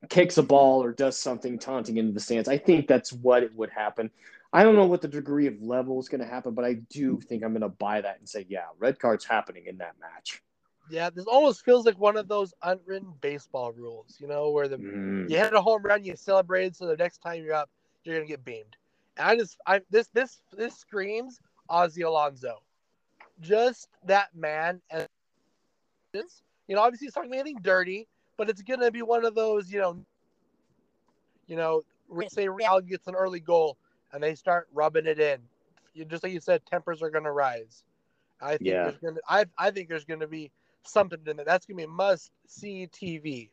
[0.10, 2.48] kicks a ball or does something taunting into the stands.
[2.48, 4.12] I think that's what it would happen.
[4.54, 7.20] I don't know what the degree of level is going to happen, but I do
[7.20, 10.42] think I'm going to buy that and say, yeah, red card's happening in that match.
[10.90, 14.78] Yeah, this almost feels like one of those unwritten baseball rules, you know, where the
[14.78, 15.30] mm.
[15.30, 17.70] you hit a home run, you celebrate, so the next time you're up,
[18.04, 18.78] you're gonna get beamed.
[19.18, 22.62] And I just, I this this this screams Ozzie Alonso,
[23.42, 24.82] just that man.
[24.90, 25.10] And
[26.14, 28.08] you know, obviously he's talking anything dirty,
[28.38, 29.98] but it's gonna be one of those, you know,
[31.48, 31.84] you know,
[32.30, 33.78] say Real gets an early goal
[34.14, 35.40] and they start rubbing it in.
[35.94, 37.84] You just like you said, tempers are gonna rise.
[38.42, 38.84] I think yeah.
[38.84, 40.52] there's gonna, I, I think there's gonna be
[40.84, 41.46] something in there.
[41.46, 43.50] That's gonna be must see TV.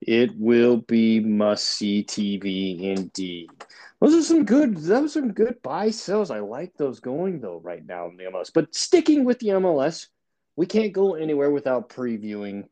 [0.00, 3.50] It will be must see TV indeed.
[4.00, 4.76] Those are some good.
[4.76, 6.30] Those are some good buy sells.
[6.30, 8.50] I like those going though right now in the MLS.
[8.52, 10.06] But sticking with the MLS,
[10.56, 12.64] we can't go anywhere without previewing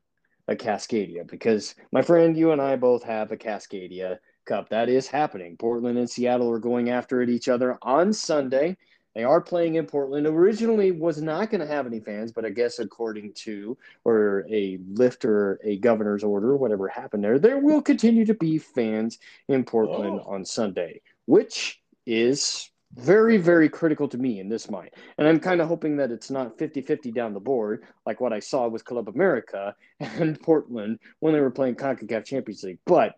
[0.48, 5.06] a Cascadia because my friend, you and I both have a Cascadia Cup that is
[5.06, 5.56] happening.
[5.56, 8.76] Portland and Seattle are going after it each other on Sunday.
[9.14, 10.26] They are playing in Portland.
[10.26, 14.78] Originally was not going to have any fans, but I guess according to or a
[14.90, 19.64] lift or a governor's order, whatever happened there, there will continue to be fans in
[19.64, 20.34] Portland oh.
[20.34, 24.90] on Sunday, which is very, very critical to me in this mind.
[25.16, 28.34] And I'm kind of hoping that it's not 50 50 down the board, like what
[28.34, 32.78] I saw with Club America and Portland when they were playing CONCACAF Champions League.
[32.84, 33.14] But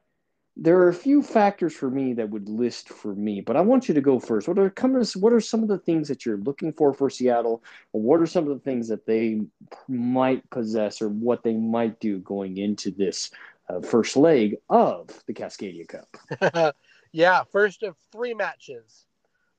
[0.60, 3.86] there are a few factors for me that would list for me, but I want
[3.86, 4.48] you to go first.
[4.48, 4.72] What are
[5.14, 8.26] what are some of the things that you're looking for for Seattle, or what are
[8.26, 9.40] some of the things that they
[9.86, 13.30] might possess, or what they might do going into this
[13.68, 16.74] uh, first leg of the Cascadia Cup?
[17.12, 19.06] yeah, first of three matches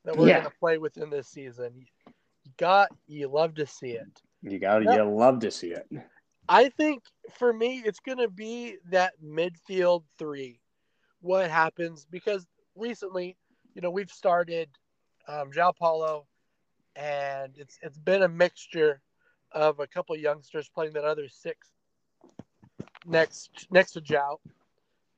[0.03, 0.39] that we're yeah.
[0.41, 1.71] going to play within this season.
[1.77, 4.21] You got you love to see it.
[4.41, 5.87] You got you love to see it.
[6.49, 7.03] I think
[7.37, 10.58] for me, it's going to be that midfield three
[11.21, 13.37] what happens because recently,
[13.73, 14.69] you know, we've started
[15.27, 16.25] um, João Paulo,
[16.95, 19.01] and it's it's been a mixture
[19.51, 21.69] of a couple youngsters playing that other six
[23.05, 24.37] next next to João,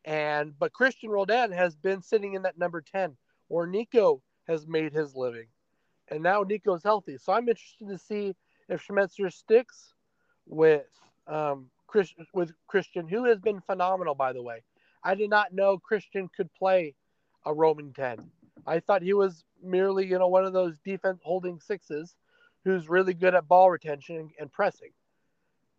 [0.06, 3.16] and but Christian Roldan has been sitting in that number ten,
[3.50, 5.48] or Nico has made his living,
[6.10, 7.18] and now Nico's healthy.
[7.18, 8.36] So I'm interested to see
[8.70, 9.94] if Schmetzer sticks
[10.48, 10.88] with
[11.28, 14.64] um, Chris, with Christian, who has been phenomenal by the way.
[15.04, 16.96] I did not know Christian could play
[17.46, 18.20] a roaming 10.
[18.68, 22.16] I thought he was merely, you know, one of those defense holding sixes
[22.64, 24.92] who's really good at ball retention and, pressing.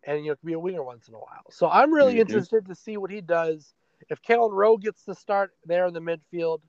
[0.05, 1.45] And, you know, could be a winger once in a while.
[1.49, 2.21] So I'm really mm-hmm.
[2.21, 3.73] interested to see what he does.
[4.09, 6.59] If Kelyn Rowe gets to start there in the midfield,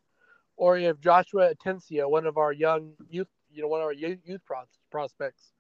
[0.57, 4.43] or if Joshua Atencio, one of our young youth, you know, one of our youth
[4.91, 5.51] prospects,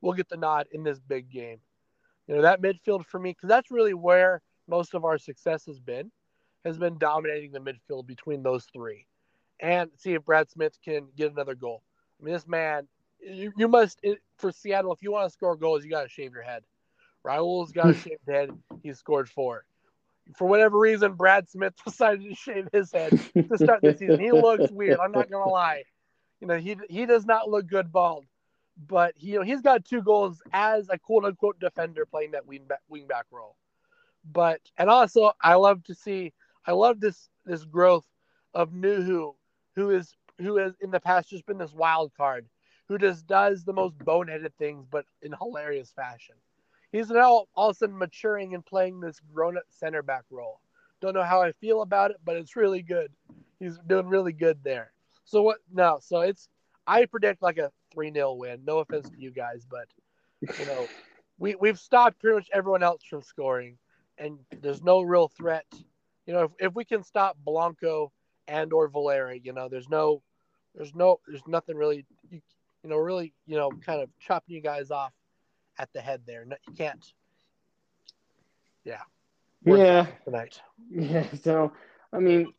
[0.00, 1.58] will get the nod in this big game.
[2.26, 5.80] You know, that midfield for me, because that's really where most of our success has
[5.80, 6.10] been
[6.64, 9.06] has been dominating the midfield between those three.
[9.60, 11.82] And see if Brad Smith can get another goal.
[12.20, 12.86] I mean, this man,
[13.20, 14.00] you, you must,
[14.36, 16.62] for Seattle, if you want to score goals, you got to shave your head.
[17.24, 18.50] Raul's got a shaved head.
[18.82, 19.64] He scored four.
[20.36, 24.20] For whatever reason, Brad Smith decided to shave his head to start the season.
[24.20, 24.98] He looks weird.
[25.00, 25.84] I'm not gonna lie.
[26.40, 28.26] You know, he he does not look good bald,
[28.86, 32.46] but he you know he's got two goals as a quote unquote defender playing that
[32.46, 33.56] wing back, wing back role.
[34.30, 36.32] But and also I love to see
[36.66, 38.06] I love this this growth
[38.54, 39.34] of Nouhou,
[39.74, 42.46] who is who has in the past just been this wild card,
[42.88, 46.36] who just does the most boneheaded things, but in hilarious fashion.
[46.92, 50.60] He's now all of a sudden maturing and playing this grown-up center back role.
[51.00, 53.12] Don't know how I feel about it, but it's really good.
[53.60, 54.92] He's doing really good there.
[55.24, 55.58] So what?
[55.72, 56.48] No, so it's
[56.86, 58.64] I predict like a three 0 win.
[58.64, 59.88] No offense to you guys, but
[60.58, 60.88] you know,
[61.38, 63.76] we we've stopped pretty much everyone else from scoring,
[64.16, 65.66] and there's no real threat
[66.28, 68.12] you know, if, if we can stop Blanco
[68.46, 70.22] and or Valeri, you know, there's no,
[70.74, 72.42] there's no, there's nothing really, you,
[72.84, 75.12] you know, really, you know, kind of chopping you guys off
[75.78, 76.44] at the head there.
[76.44, 77.02] No, you can't.
[78.84, 79.00] Yeah.
[79.64, 80.06] yeah.
[80.24, 80.60] Tonight.
[80.90, 81.24] Yeah.
[81.42, 81.72] So,
[82.12, 82.52] I mean,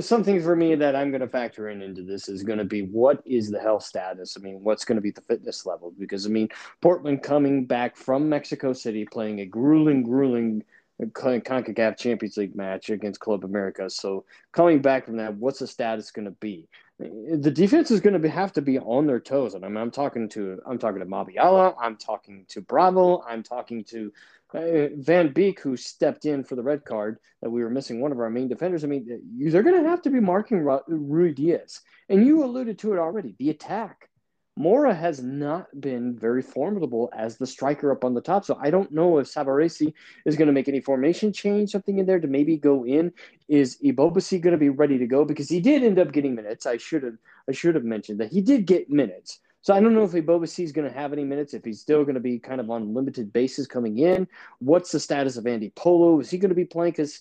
[0.00, 2.82] something for me that I'm going to factor in into this is going to be
[2.82, 4.36] what is the health status?
[4.38, 5.94] I mean, what's going to be the fitness level?
[5.98, 6.50] Because I mean,
[6.82, 10.62] Portland coming back from Mexico City, playing a grueling, grueling
[11.02, 13.90] CONCACAF Champions League match against Club America.
[13.90, 16.68] So coming back from that, what's the status going to be?
[16.98, 19.90] The defense is going to have to be on their toes, and I mean, I'm
[19.90, 24.12] talking to I'm talking to Mabiala, I'm talking to Bravo, I'm talking to
[24.54, 28.12] uh, Van Beek, who stepped in for the red card that we were missing one
[28.12, 28.84] of our main defenders.
[28.84, 33.00] I mean, they're going to have to be marking Ruidíaz, and you alluded to it
[33.00, 33.34] already.
[33.40, 34.08] The attack
[34.56, 38.44] Mora has not been very formidable as the striker up on the top.
[38.44, 39.92] So I don't know if Savarese
[40.24, 43.12] is going to make any formation change, something in there to maybe go in.
[43.48, 45.24] Is Ebobisse going to be ready to go?
[45.24, 46.66] Because he did end up getting minutes.
[46.66, 47.16] I should have
[47.48, 49.40] I should have mentioned that he did get minutes.
[49.62, 52.04] So I don't know if Ebobisse is going to have any minutes, if he's still
[52.04, 54.28] going to be kind of on limited basis coming in.
[54.58, 56.20] What's the status of Andy Polo?
[56.20, 56.92] Is he going to be playing?
[56.92, 57.20] Because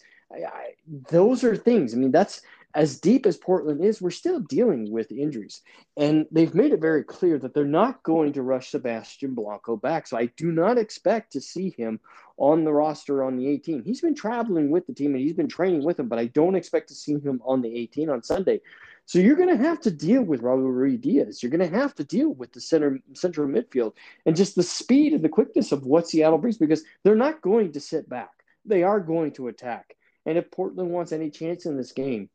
[1.10, 1.94] those are things.
[1.94, 2.42] I mean, that's
[2.76, 5.62] as deep as Portland is, we're still dealing with injuries.
[5.96, 10.08] And they've made it very clear that they're not going to rush Sebastian Blanco back.
[10.08, 12.00] So I do not expect to see him
[12.38, 13.84] on the roster on the 18.
[13.84, 16.56] He's been traveling with the team and he's been training with them, but I don't
[16.56, 18.60] expect to see him on the 18 on Sunday.
[19.06, 21.44] So you're going to have to deal with Raul Ruidíaz.
[21.44, 23.94] You're going to have to deal with the center central midfield
[24.26, 27.74] and just the speed and the quickness of what Seattle brings because they're not going
[27.74, 28.32] to sit back.
[28.66, 29.96] They are going to attack.
[30.26, 32.30] And if Portland wants any chance in this game,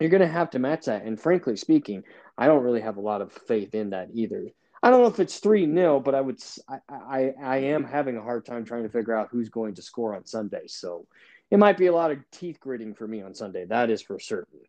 [0.00, 1.04] you're going to have to match that.
[1.04, 2.02] And frankly speaking,
[2.36, 4.46] I don't really have a lot of faith in that either.
[4.82, 8.16] I don't know if it's 3 0, but I would, I, I, I am having
[8.16, 10.66] a hard time trying to figure out who's going to score on Sunday.
[10.66, 11.06] So
[11.50, 13.64] it might be a lot of teeth gritting for me on Sunday.
[13.64, 14.60] That is for certain.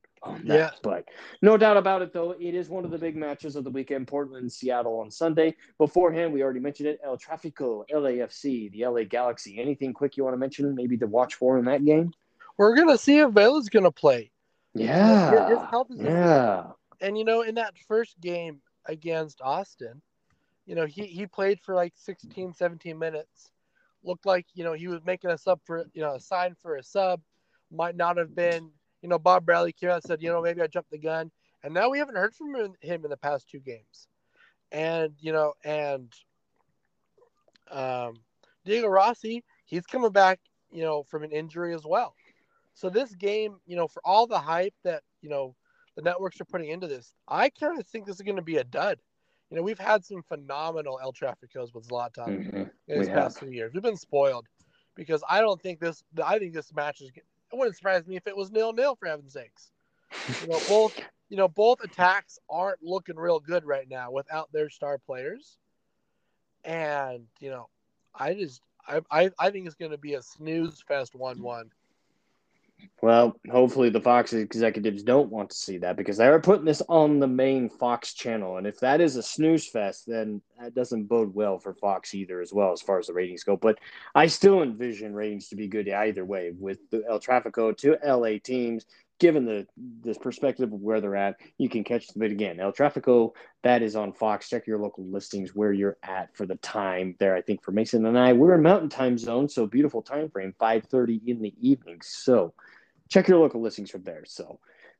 [0.43, 0.71] Yeah.
[0.81, 1.05] But
[1.41, 4.07] no doubt about it, though, it is one of the big matches of the weekend
[4.07, 5.55] Portland Seattle on Sunday.
[5.77, 9.59] Beforehand, we already mentioned it El Trafico, LAFC, the LA Galaxy.
[9.59, 12.11] Anything quick you want to mention, maybe to watch for in that game?
[12.57, 14.31] We're going to see if Vela's going to play.
[14.77, 15.49] Yeah.
[15.49, 16.71] His health is yeah.
[17.01, 20.01] And, you know, in that first game against Austin,
[20.65, 23.51] you know, he, he played for like 16, 17 minutes.
[24.03, 26.75] Looked like, you know, he was making a sub for, you know, a sign for
[26.75, 27.21] a sub.
[27.71, 30.61] Might not have been you know, Bob Bradley came out and said, you know, maybe
[30.61, 31.31] I jumped the gun.
[31.63, 34.07] And now we haven't heard from him in the past two games.
[34.71, 36.13] And, you know, and
[37.71, 38.15] um,
[38.65, 40.39] Diego Rossi, he's coming back,
[40.71, 42.15] you know, from an injury as well.
[42.77, 45.55] So this game, you know, for all the hype that, you know,
[45.95, 48.57] the networks are putting into this, I kind of think this is going to be
[48.57, 48.99] a dud.
[49.49, 52.63] You know, we've had some phenomenal El Traficos with Zlatan mm-hmm.
[52.87, 53.73] in these past few years.
[53.73, 54.45] We've been spoiled
[54.93, 58.27] because I don't think this, I think this match is it wouldn't surprise me if
[58.27, 59.71] it was nil nil for heaven's sakes.
[60.43, 64.69] You know, both you know both attacks aren't looking real good right now without their
[64.69, 65.57] star players,
[66.63, 67.69] and you know,
[68.13, 71.71] I just I I, I think it's going to be a snooze fest one one.
[73.01, 76.81] Well, hopefully the Fox executives don't want to see that because they are putting this
[76.89, 78.57] on the main Fox channel.
[78.57, 82.41] And if that is a snooze fest, then that doesn't bode well for Fox either,
[82.41, 83.55] as well as far as the ratings go.
[83.55, 83.79] But
[84.15, 88.39] I still envision ratings to be good either way with the El Trafico to LA
[88.43, 88.85] teams.
[89.19, 89.65] Given the
[90.03, 92.19] this perspective of where they're at, you can catch them.
[92.19, 93.31] But again, El Trafico,
[93.63, 94.47] that is on Fox.
[94.47, 97.35] Check your local listings where you're at for the time there.
[97.35, 100.53] I think for Mason and I, we're in Mountain Time Zone, so beautiful time frame,
[100.59, 101.99] 5:30 in the evening.
[102.03, 102.53] So
[103.09, 104.23] check your local listings from there.
[104.25, 104.59] So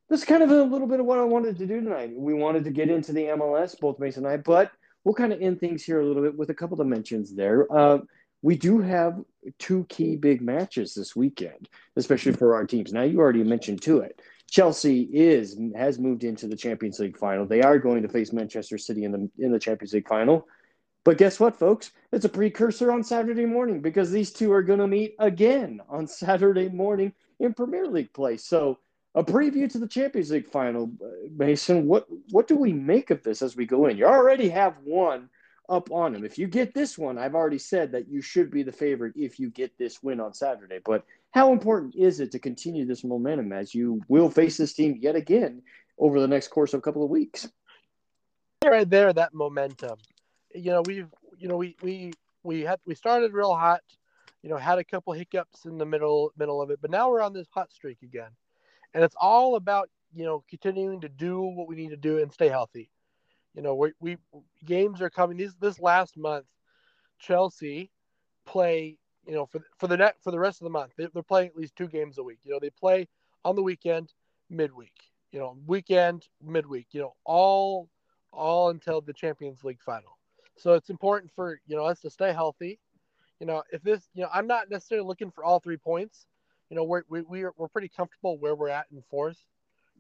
[0.10, 2.12] that's kind of a little bit of what I wanted to do tonight.
[2.16, 4.72] We wanted to get into the MLS, both Mason and I, but
[5.04, 7.72] we'll kind of end things here a little bit with a couple of mentions there.
[7.72, 8.00] Uh,
[8.42, 9.20] we do have
[9.60, 12.94] two key big matches this weekend, especially for our teams.
[12.94, 14.22] Now you already mentioned to it.
[14.50, 17.46] Chelsea is has moved into the Champions League final.
[17.46, 20.48] They are going to face Manchester City in the in the Champions League final.
[21.04, 21.92] But guess what, folks?
[22.12, 26.06] It's a precursor on Saturday morning because these two are going to meet again on
[26.06, 28.36] Saturday morning in Premier League play.
[28.36, 28.80] So,
[29.16, 31.88] a preview to the Champions League final, uh, Mason.
[31.88, 33.98] What what do we make of this as we go in?
[33.98, 35.30] You already have one
[35.70, 36.24] up on him.
[36.24, 39.40] If you get this one, I've already said that you should be the favorite if
[39.40, 40.80] you get this win on Saturday.
[40.84, 44.98] But how important is it to continue this momentum as you will face this team
[45.02, 45.62] yet again
[45.98, 47.48] over the next course of a couple of weeks?
[48.66, 49.98] Right there, that momentum.
[50.54, 53.82] You know, we've you know we we we had we started real hot
[54.48, 57.22] you know, had a couple hiccups in the middle middle of it, but now we're
[57.22, 58.30] on this hot streak again.
[58.94, 62.32] And it's all about, you know, continuing to do what we need to do and
[62.32, 62.90] stay healthy.
[63.58, 64.18] You know, we, we
[64.66, 65.36] games are coming.
[65.38, 66.46] These this last month,
[67.20, 67.92] Chelsea
[68.46, 70.94] play, you know, for for the net for the rest of the month.
[70.98, 72.40] They, they're playing at least two games a week.
[72.44, 73.08] You know, they play
[73.44, 74.14] on the weekend,
[74.50, 74.94] midweek.
[75.34, 76.88] You know, weekend, midweek.
[76.92, 77.90] You know, all
[78.32, 80.18] all until the Champions League final.
[80.56, 82.80] So it's important for you know us to stay healthy
[83.40, 86.26] you know, if this, you know, I'm not necessarily looking for all three points.
[86.70, 89.40] You know, we're we, we're we're pretty comfortable where we're at in fourth.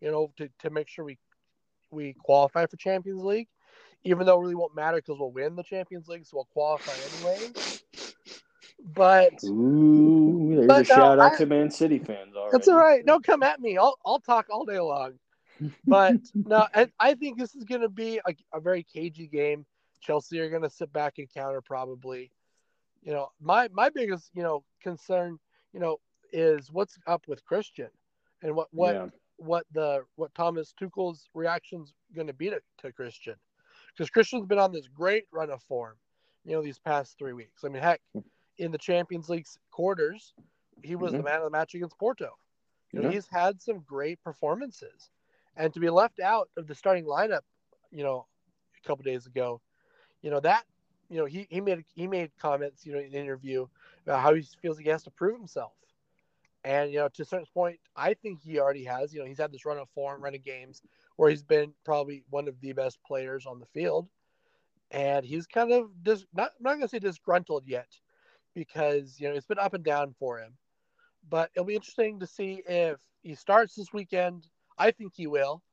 [0.01, 1.17] You know, to, to make sure we
[1.91, 3.47] we qualify for Champions League,
[4.03, 6.93] even though it really won't matter because we'll win the Champions League, so we'll qualify
[7.15, 7.51] anyway.
[8.93, 12.35] But Ooh, there's but a shout out I, to Man City fans.
[12.35, 12.51] Already.
[12.51, 13.05] That's all right.
[13.05, 13.77] Don't come at me.
[13.77, 15.13] I'll I'll talk all day long.
[15.85, 19.65] But no, I, I think this is going to be a, a very cagey game.
[19.99, 22.31] Chelsea are going to sit back and counter probably
[23.07, 25.39] you know, my my biggest you know concern
[25.73, 25.97] you know
[26.33, 27.87] is what's up with Christian
[28.43, 29.07] and what what yeah.
[29.37, 33.35] What the what Thomas Tuchel's reaction's going to be to, Christian
[33.95, 35.95] because Christian's been on this great run of form,
[36.45, 37.63] you know, these past three weeks.
[37.63, 38.01] I mean, heck,
[38.57, 40.33] in the Champions League's quarters,
[40.83, 41.17] he was mm-hmm.
[41.17, 42.37] the man of the match against Porto.
[42.91, 43.15] You know, yeah.
[43.15, 45.09] he's had some great performances,
[45.55, 47.41] and to be left out of the starting lineup,
[47.91, 48.25] you know,
[48.83, 49.61] a couple days ago,
[50.21, 50.65] you know that
[51.09, 53.65] you know, he, he made he made comments, you know, in an interview
[54.03, 55.71] about how he feels he has to prove himself.
[56.67, 59.13] And you know, to a certain point, I think he already has.
[59.13, 60.81] You know, he's had this run of form, run of games
[61.15, 64.09] where he's been probably one of the best players on the field,
[64.91, 67.87] and he's kind of dis- not I'm not gonna say disgruntled yet,
[68.53, 70.57] because you know it's been up and down for him.
[71.29, 74.47] But it'll be interesting to see if he starts this weekend.
[74.77, 75.63] I think he will.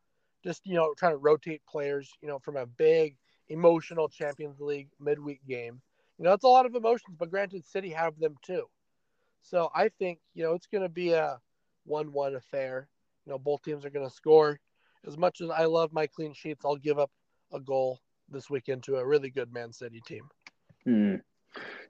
[0.45, 3.16] Just you know, trying to rotate players, you know, from a big
[3.49, 5.80] emotional Champions League midweek game.
[6.18, 8.66] You know, it's a lot of emotions, but granted, City have them too.
[9.45, 11.38] So I think you know it's going to be a
[11.84, 12.88] one-one affair.
[13.26, 14.59] You know, both teams are going to score.
[15.07, 17.11] As much as I love my clean sheets, I'll give up
[17.53, 20.28] a goal this weekend to a really good Man City team.
[20.84, 21.16] Hmm.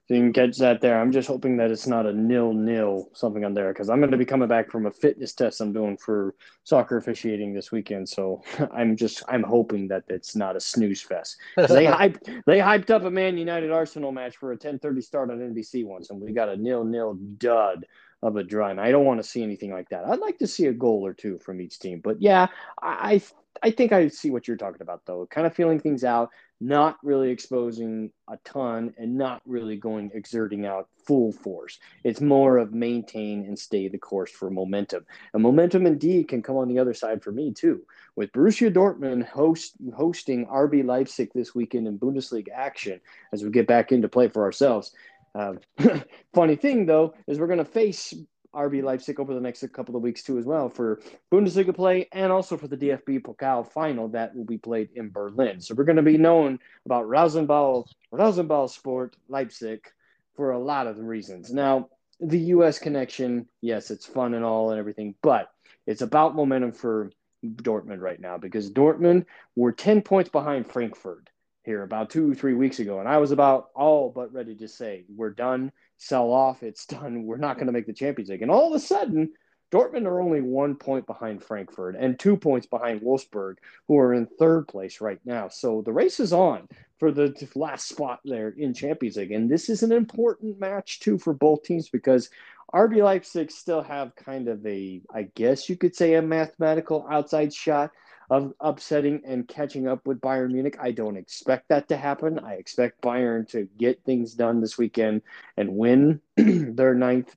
[0.07, 1.01] So you can catch that there.
[1.01, 4.11] I'm just hoping that it's not a nil nil something on there because I'm going
[4.11, 8.07] to be coming back from a fitness test I'm doing for soccer officiating this weekend.
[8.07, 11.37] So I'm just I'm hoping that it's not a snooze fest.
[11.57, 15.39] They hyped they hyped up a Man United Arsenal match for a 10:30 start on
[15.39, 17.85] NBC once, and we got a nil nil dud
[18.21, 18.69] of a draw.
[18.69, 20.05] And I don't want to see anything like that.
[20.05, 21.99] I'd like to see a goal or two from each team.
[22.03, 22.47] But yeah,
[22.79, 23.23] I
[23.63, 25.25] I think I see what you're talking about though.
[25.31, 26.29] Kind of feeling things out
[26.65, 31.77] not really exposing a ton and not really going exerting out full force.
[32.03, 35.05] It's more of maintain and stay the course for momentum.
[35.33, 37.83] And momentum indeed can come on the other side for me too.
[38.15, 42.99] With Borussia Dortmund host, hosting RB Leipzig this weekend in Bundesliga action
[43.31, 44.91] as we get back into play for ourselves.
[45.35, 45.53] Uh,
[46.33, 48.13] funny thing though is we're going to face
[48.55, 51.01] RB Leipzig over the next couple of weeks too, as well for
[51.31, 55.61] Bundesliga play and also for the DFB Pokal final that will be played in Berlin.
[55.61, 59.87] So we're going to be known about Rasenball, RasenBallsport Leipzig
[60.35, 61.53] for a lot of reasons.
[61.53, 61.89] Now,
[62.19, 62.79] the U.S.
[62.79, 65.51] connection, yes, it's fun and all and everything, but
[65.85, 67.11] it's about momentum for
[67.45, 69.25] Dortmund right now because Dortmund
[69.55, 71.29] were 10 points behind Frankfurt
[71.63, 72.99] here about two, three weeks ago.
[72.99, 77.23] And I was about all but ready to say, we're done, sell off, it's done,
[77.23, 78.41] we're not going to make the Champions League.
[78.41, 79.31] And all of a sudden,
[79.71, 83.55] Dortmund are only one point behind Frankfurt and two points behind Wolfsburg,
[83.87, 85.47] who are in third place right now.
[85.49, 86.67] So the race is on
[86.99, 89.31] for the last spot there in Champions League.
[89.31, 92.29] And this is an important match, too, for both teams because
[92.73, 97.53] RB Leipzig still have kind of a, I guess you could say, a mathematical outside
[97.53, 97.91] shot
[98.29, 100.77] of upsetting and catching up with Bayern Munich.
[100.79, 102.39] I don't expect that to happen.
[102.39, 105.21] I expect Bayern to get things done this weekend
[105.57, 107.35] and win their ninth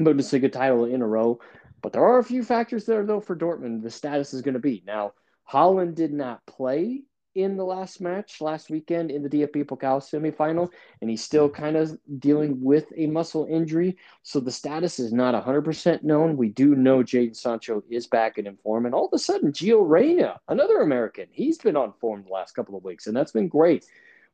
[0.00, 1.40] Bundesliga title in a row.
[1.82, 3.82] But there are a few factors there, though, for Dortmund.
[3.82, 5.12] The status is going to be now.
[5.50, 7.02] Haaland did not play
[7.34, 10.68] in the last match last weekend in the DFB Pokal semifinal,
[11.00, 13.96] and he's still kind of dealing with a muscle injury.
[14.22, 16.36] So the status is not 100% known.
[16.36, 19.52] We do know Jadon Sancho is back and in form, and all of a sudden,
[19.52, 23.32] Gio Reyna, another American, he's been on form the last couple of weeks, and that's
[23.32, 23.84] been great.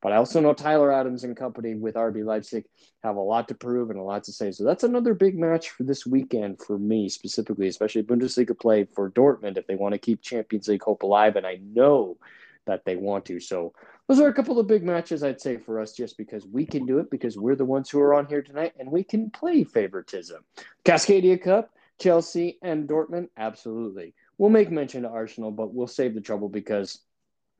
[0.03, 2.67] But I also know Tyler Adams and company with RB Leipzig
[3.03, 4.53] have a lot to prove and a lot to say.
[4.53, 9.11] So that's another big match for this weekend for me specifically, especially Bundesliga play for
[9.11, 11.37] Dortmund if they want to keep Champions League hope alive.
[11.37, 12.19] And I know
[12.67, 13.41] that they want to.
[13.41, 13.73] So
[14.09, 16.87] those are a couple of big matches I'd say for us just because we can
[16.87, 19.65] do it because we're the ones who are on here tonight and we can play
[19.65, 20.45] favoritism.
[20.85, 24.15] Cascadia Cup, Chelsea and Dortmund, absolutely.
[24.39, 27.01] We'll make mention to Arsenal, but we'll save the trouble because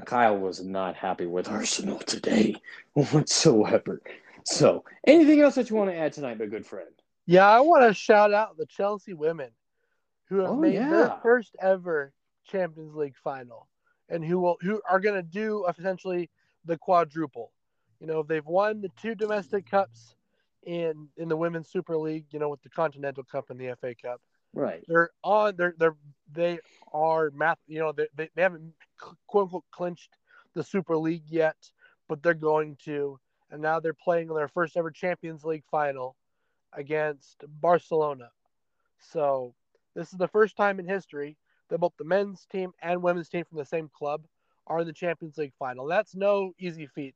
[0.05, 2.55] Kyle was not happy with Arsenal today
[2.93, 4.03] whatsoever.
[4.45, 6.91] So, anything else that you want to add tonight, my good friend?
[7.25, 9.51] Yeah, I want to shout out the Chelsea women
[10.29, 10.91] who have oh, made yeah.
[10.91, 12.13] their first ever
[12.45, 13.67] Champions League final
[14.09, 16.31] and who will who are going to do essentially
[16.65, 17.53] the quadruple.
[18.01, 20.15] You know, they've won the two domestic cups
[20.65, 22.27] in in the women's Super League.
[22.31, 24.21] You know, with the Continental Cup and the FA Cup.
[24.55, 24.85] Right.
[24.89, 25.55] They're on.
[25.57, 25.97] They're they're
[26.33, 26.59] they
[26.93, 27.59] are math.
[27.67, 28.73] You know, they they, they haven't
[29.27, 30.17] quote unquote clinched
[30.55, 31.57] the Super League yet,
[32.09, 33.19] but they're going to.
[33.51, 36.17] And now they're playing their first ever Champions League final
[36.73, 38.31] against Barcelona.
[38.99, 39.55] So
[39.95, 41.37] this is the first time in history
[41.69, 44.23] that both the men's team and women's team from the same club
[44.67, 45.87] are in the Champions League final.
[45.87, 47.15] That's no easy feat.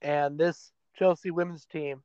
[0.00, 2.02] And this Chelsea women's team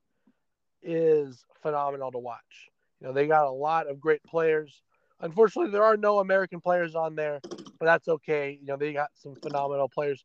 [0.84, 2.70] is phenomenal to watch.
[3.00, 4.82] You know, they got a lot of great players.
[5.20, 8.58] Unfortunately, there are no American players on there, but that's okay.
[8.62, 10.24] You know, they got some phenomenal players.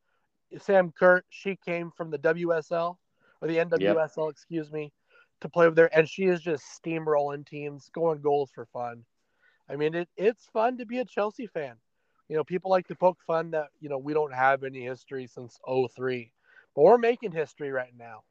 [0.59, 2.97] Sam Kerr, she came from the WSL
[3.41, 4.31] or the NWSL, yep.
[4.31, 4.93] excuse me,
[5.41, 9.05] to play over there, and she is just steamrolling teams, scoring goals for fun.
[9.73, 11.77] I mean, it, it's fun to be a Chelsea fan.
[12.29, 15.27] You know, people like to poke fun that, you know, we don't have any history
[15.27, 16.33] since 03,
[16.77, 18.23] but we're making history right now.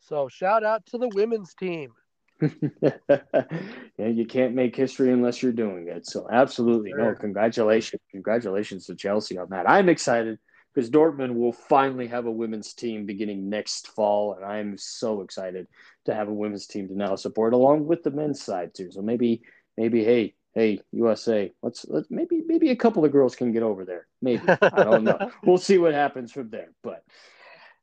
[0.00, 1.92] So shout out to the women's team.
[2.40, 6.06] yeah, you can't make history unless you're doing it.
[6.06, 6.98] So absolutely sure.
[6.98, 9.68] no, congratulations, congratulations to Chelsea on that.
[9.68, 10.38] I'm excited
[10.74, 15.68] because Dortmund will finally have a women's team beginning next fall, and I'm so excited
[16.06, 18.90] to have a women's team to now support along with the men's side too.
[18.90, 19.42] So maybe
[19.76, 23.84] maybe hey hey USA, let's let maybe maybe a couple of girls can get over
[23.84, 24.06] there.
[24.22, 25.30] Maybe I don't know.
[25.44, 26.70] we'll see what happens from there.
[26.82, 27.04] But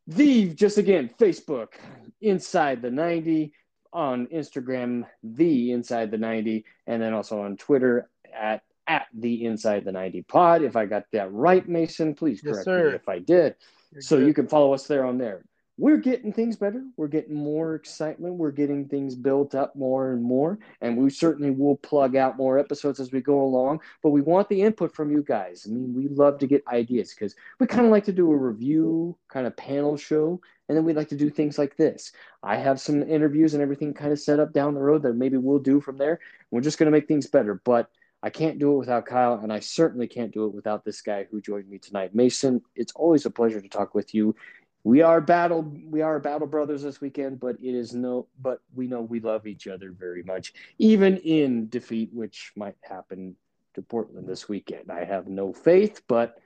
[0.07, 1.73] the just again Facebook
[2.21, 3.53] inside the ninety
[3.93, 9.85] on Instagram the inside the ninety and then also on Twitter at at the inside
[9.85, 13.19] the 90 pod if i got that right mason please correct yes, me if i
[13.19, 13.55] did
[13.91, 14.27] You're so good.
[14.27, 15.43] you can follow us there on there
[15.77, 16.83] we're getting things better.
[16.97, 18.35] We're getting more excitement.
[18.35, 20.59] We're getting things built up more and more.
[20.81, 23.79] And we certainly will plug out more episodes as we go along.
[24.03, 25.65] But we want the input from you guys.
[25.67, 28.37] I mean, we love to get ideas because we kind of like to do a
[28.37, 30.41] review kind of panel show.
[30.69, 32.11] And then we like to do things like this.
[32.43, 35.37] I have some interviews and everything kind of set up down the road that maybe
[35.37, 36.19] we'll do from there.
[36.51, 37.61] We're just going to make things better.
[37.63, 37.89] But
[38.23, 41.25] I can't do it without Kyle, and I certainly can't do it without this guy
[41.29, 42.13] who joined me tonight.
[42.13, 44.35] Mason, it's always a pleasure to talk with you
[44.83, 48.87] we are battle we are battle brothers this weekend but it is no but we
[48.87, 53.35] know we love each other very much even in defeat which might happen
[53.73, 54.91] to portland this weekend.
[54.91, 56.37] I have no faith but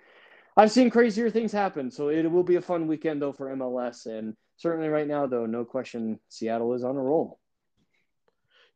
[0.58, 1.92] i've seen crazier things happen.
[1.92, 5.46] So it will be a fun weekend though for mls and certainly right now though
[5.46, 7.40] no question seattle is on a roll.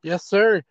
[0.04, 0.64] Yes sir.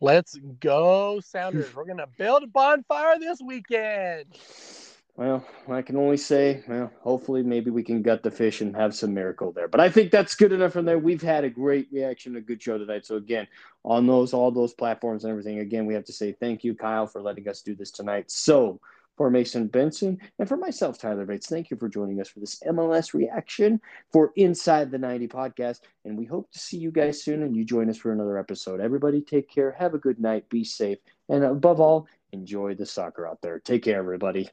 [0.00, 1.74] Let's go sounders.
[1.74, 4.26] We're gonna build a bonfire this weekend
[5.16, 8.96] well, I can only say, well, hopefully maybe we can gut the fish and have
[8.96, 9.68] some miracle there.
[9.68, 10.98] But I think that's good enough from there.
[10.98, 13.06] We've had a great reaction, a good show tonight.
[13.06, 13.46] So again,
[13.84, 17.06] on those all those platforms and everything, again, we have to say thank you, Kyle,
[17.06, 18.28] for letting us do this tonight.
[18.28, 18.80] So
[19.16, 22.58] for Mason Benson and for myself, Tyler Bates, thank you for joining us for this
[22.66, 23.80] MLS reaction
[24.12, 25.82] for Inside the 90 podcast.
[26.04, 28.80] And we hope to see you guys soon and you join us for another episode.
[28.80, 30.98] Everybody take care, have a good night, be safe,
[31.28, 33.60] and above all, enjoy the soccer out there.
[33.60, 34.50] Take care, everybody.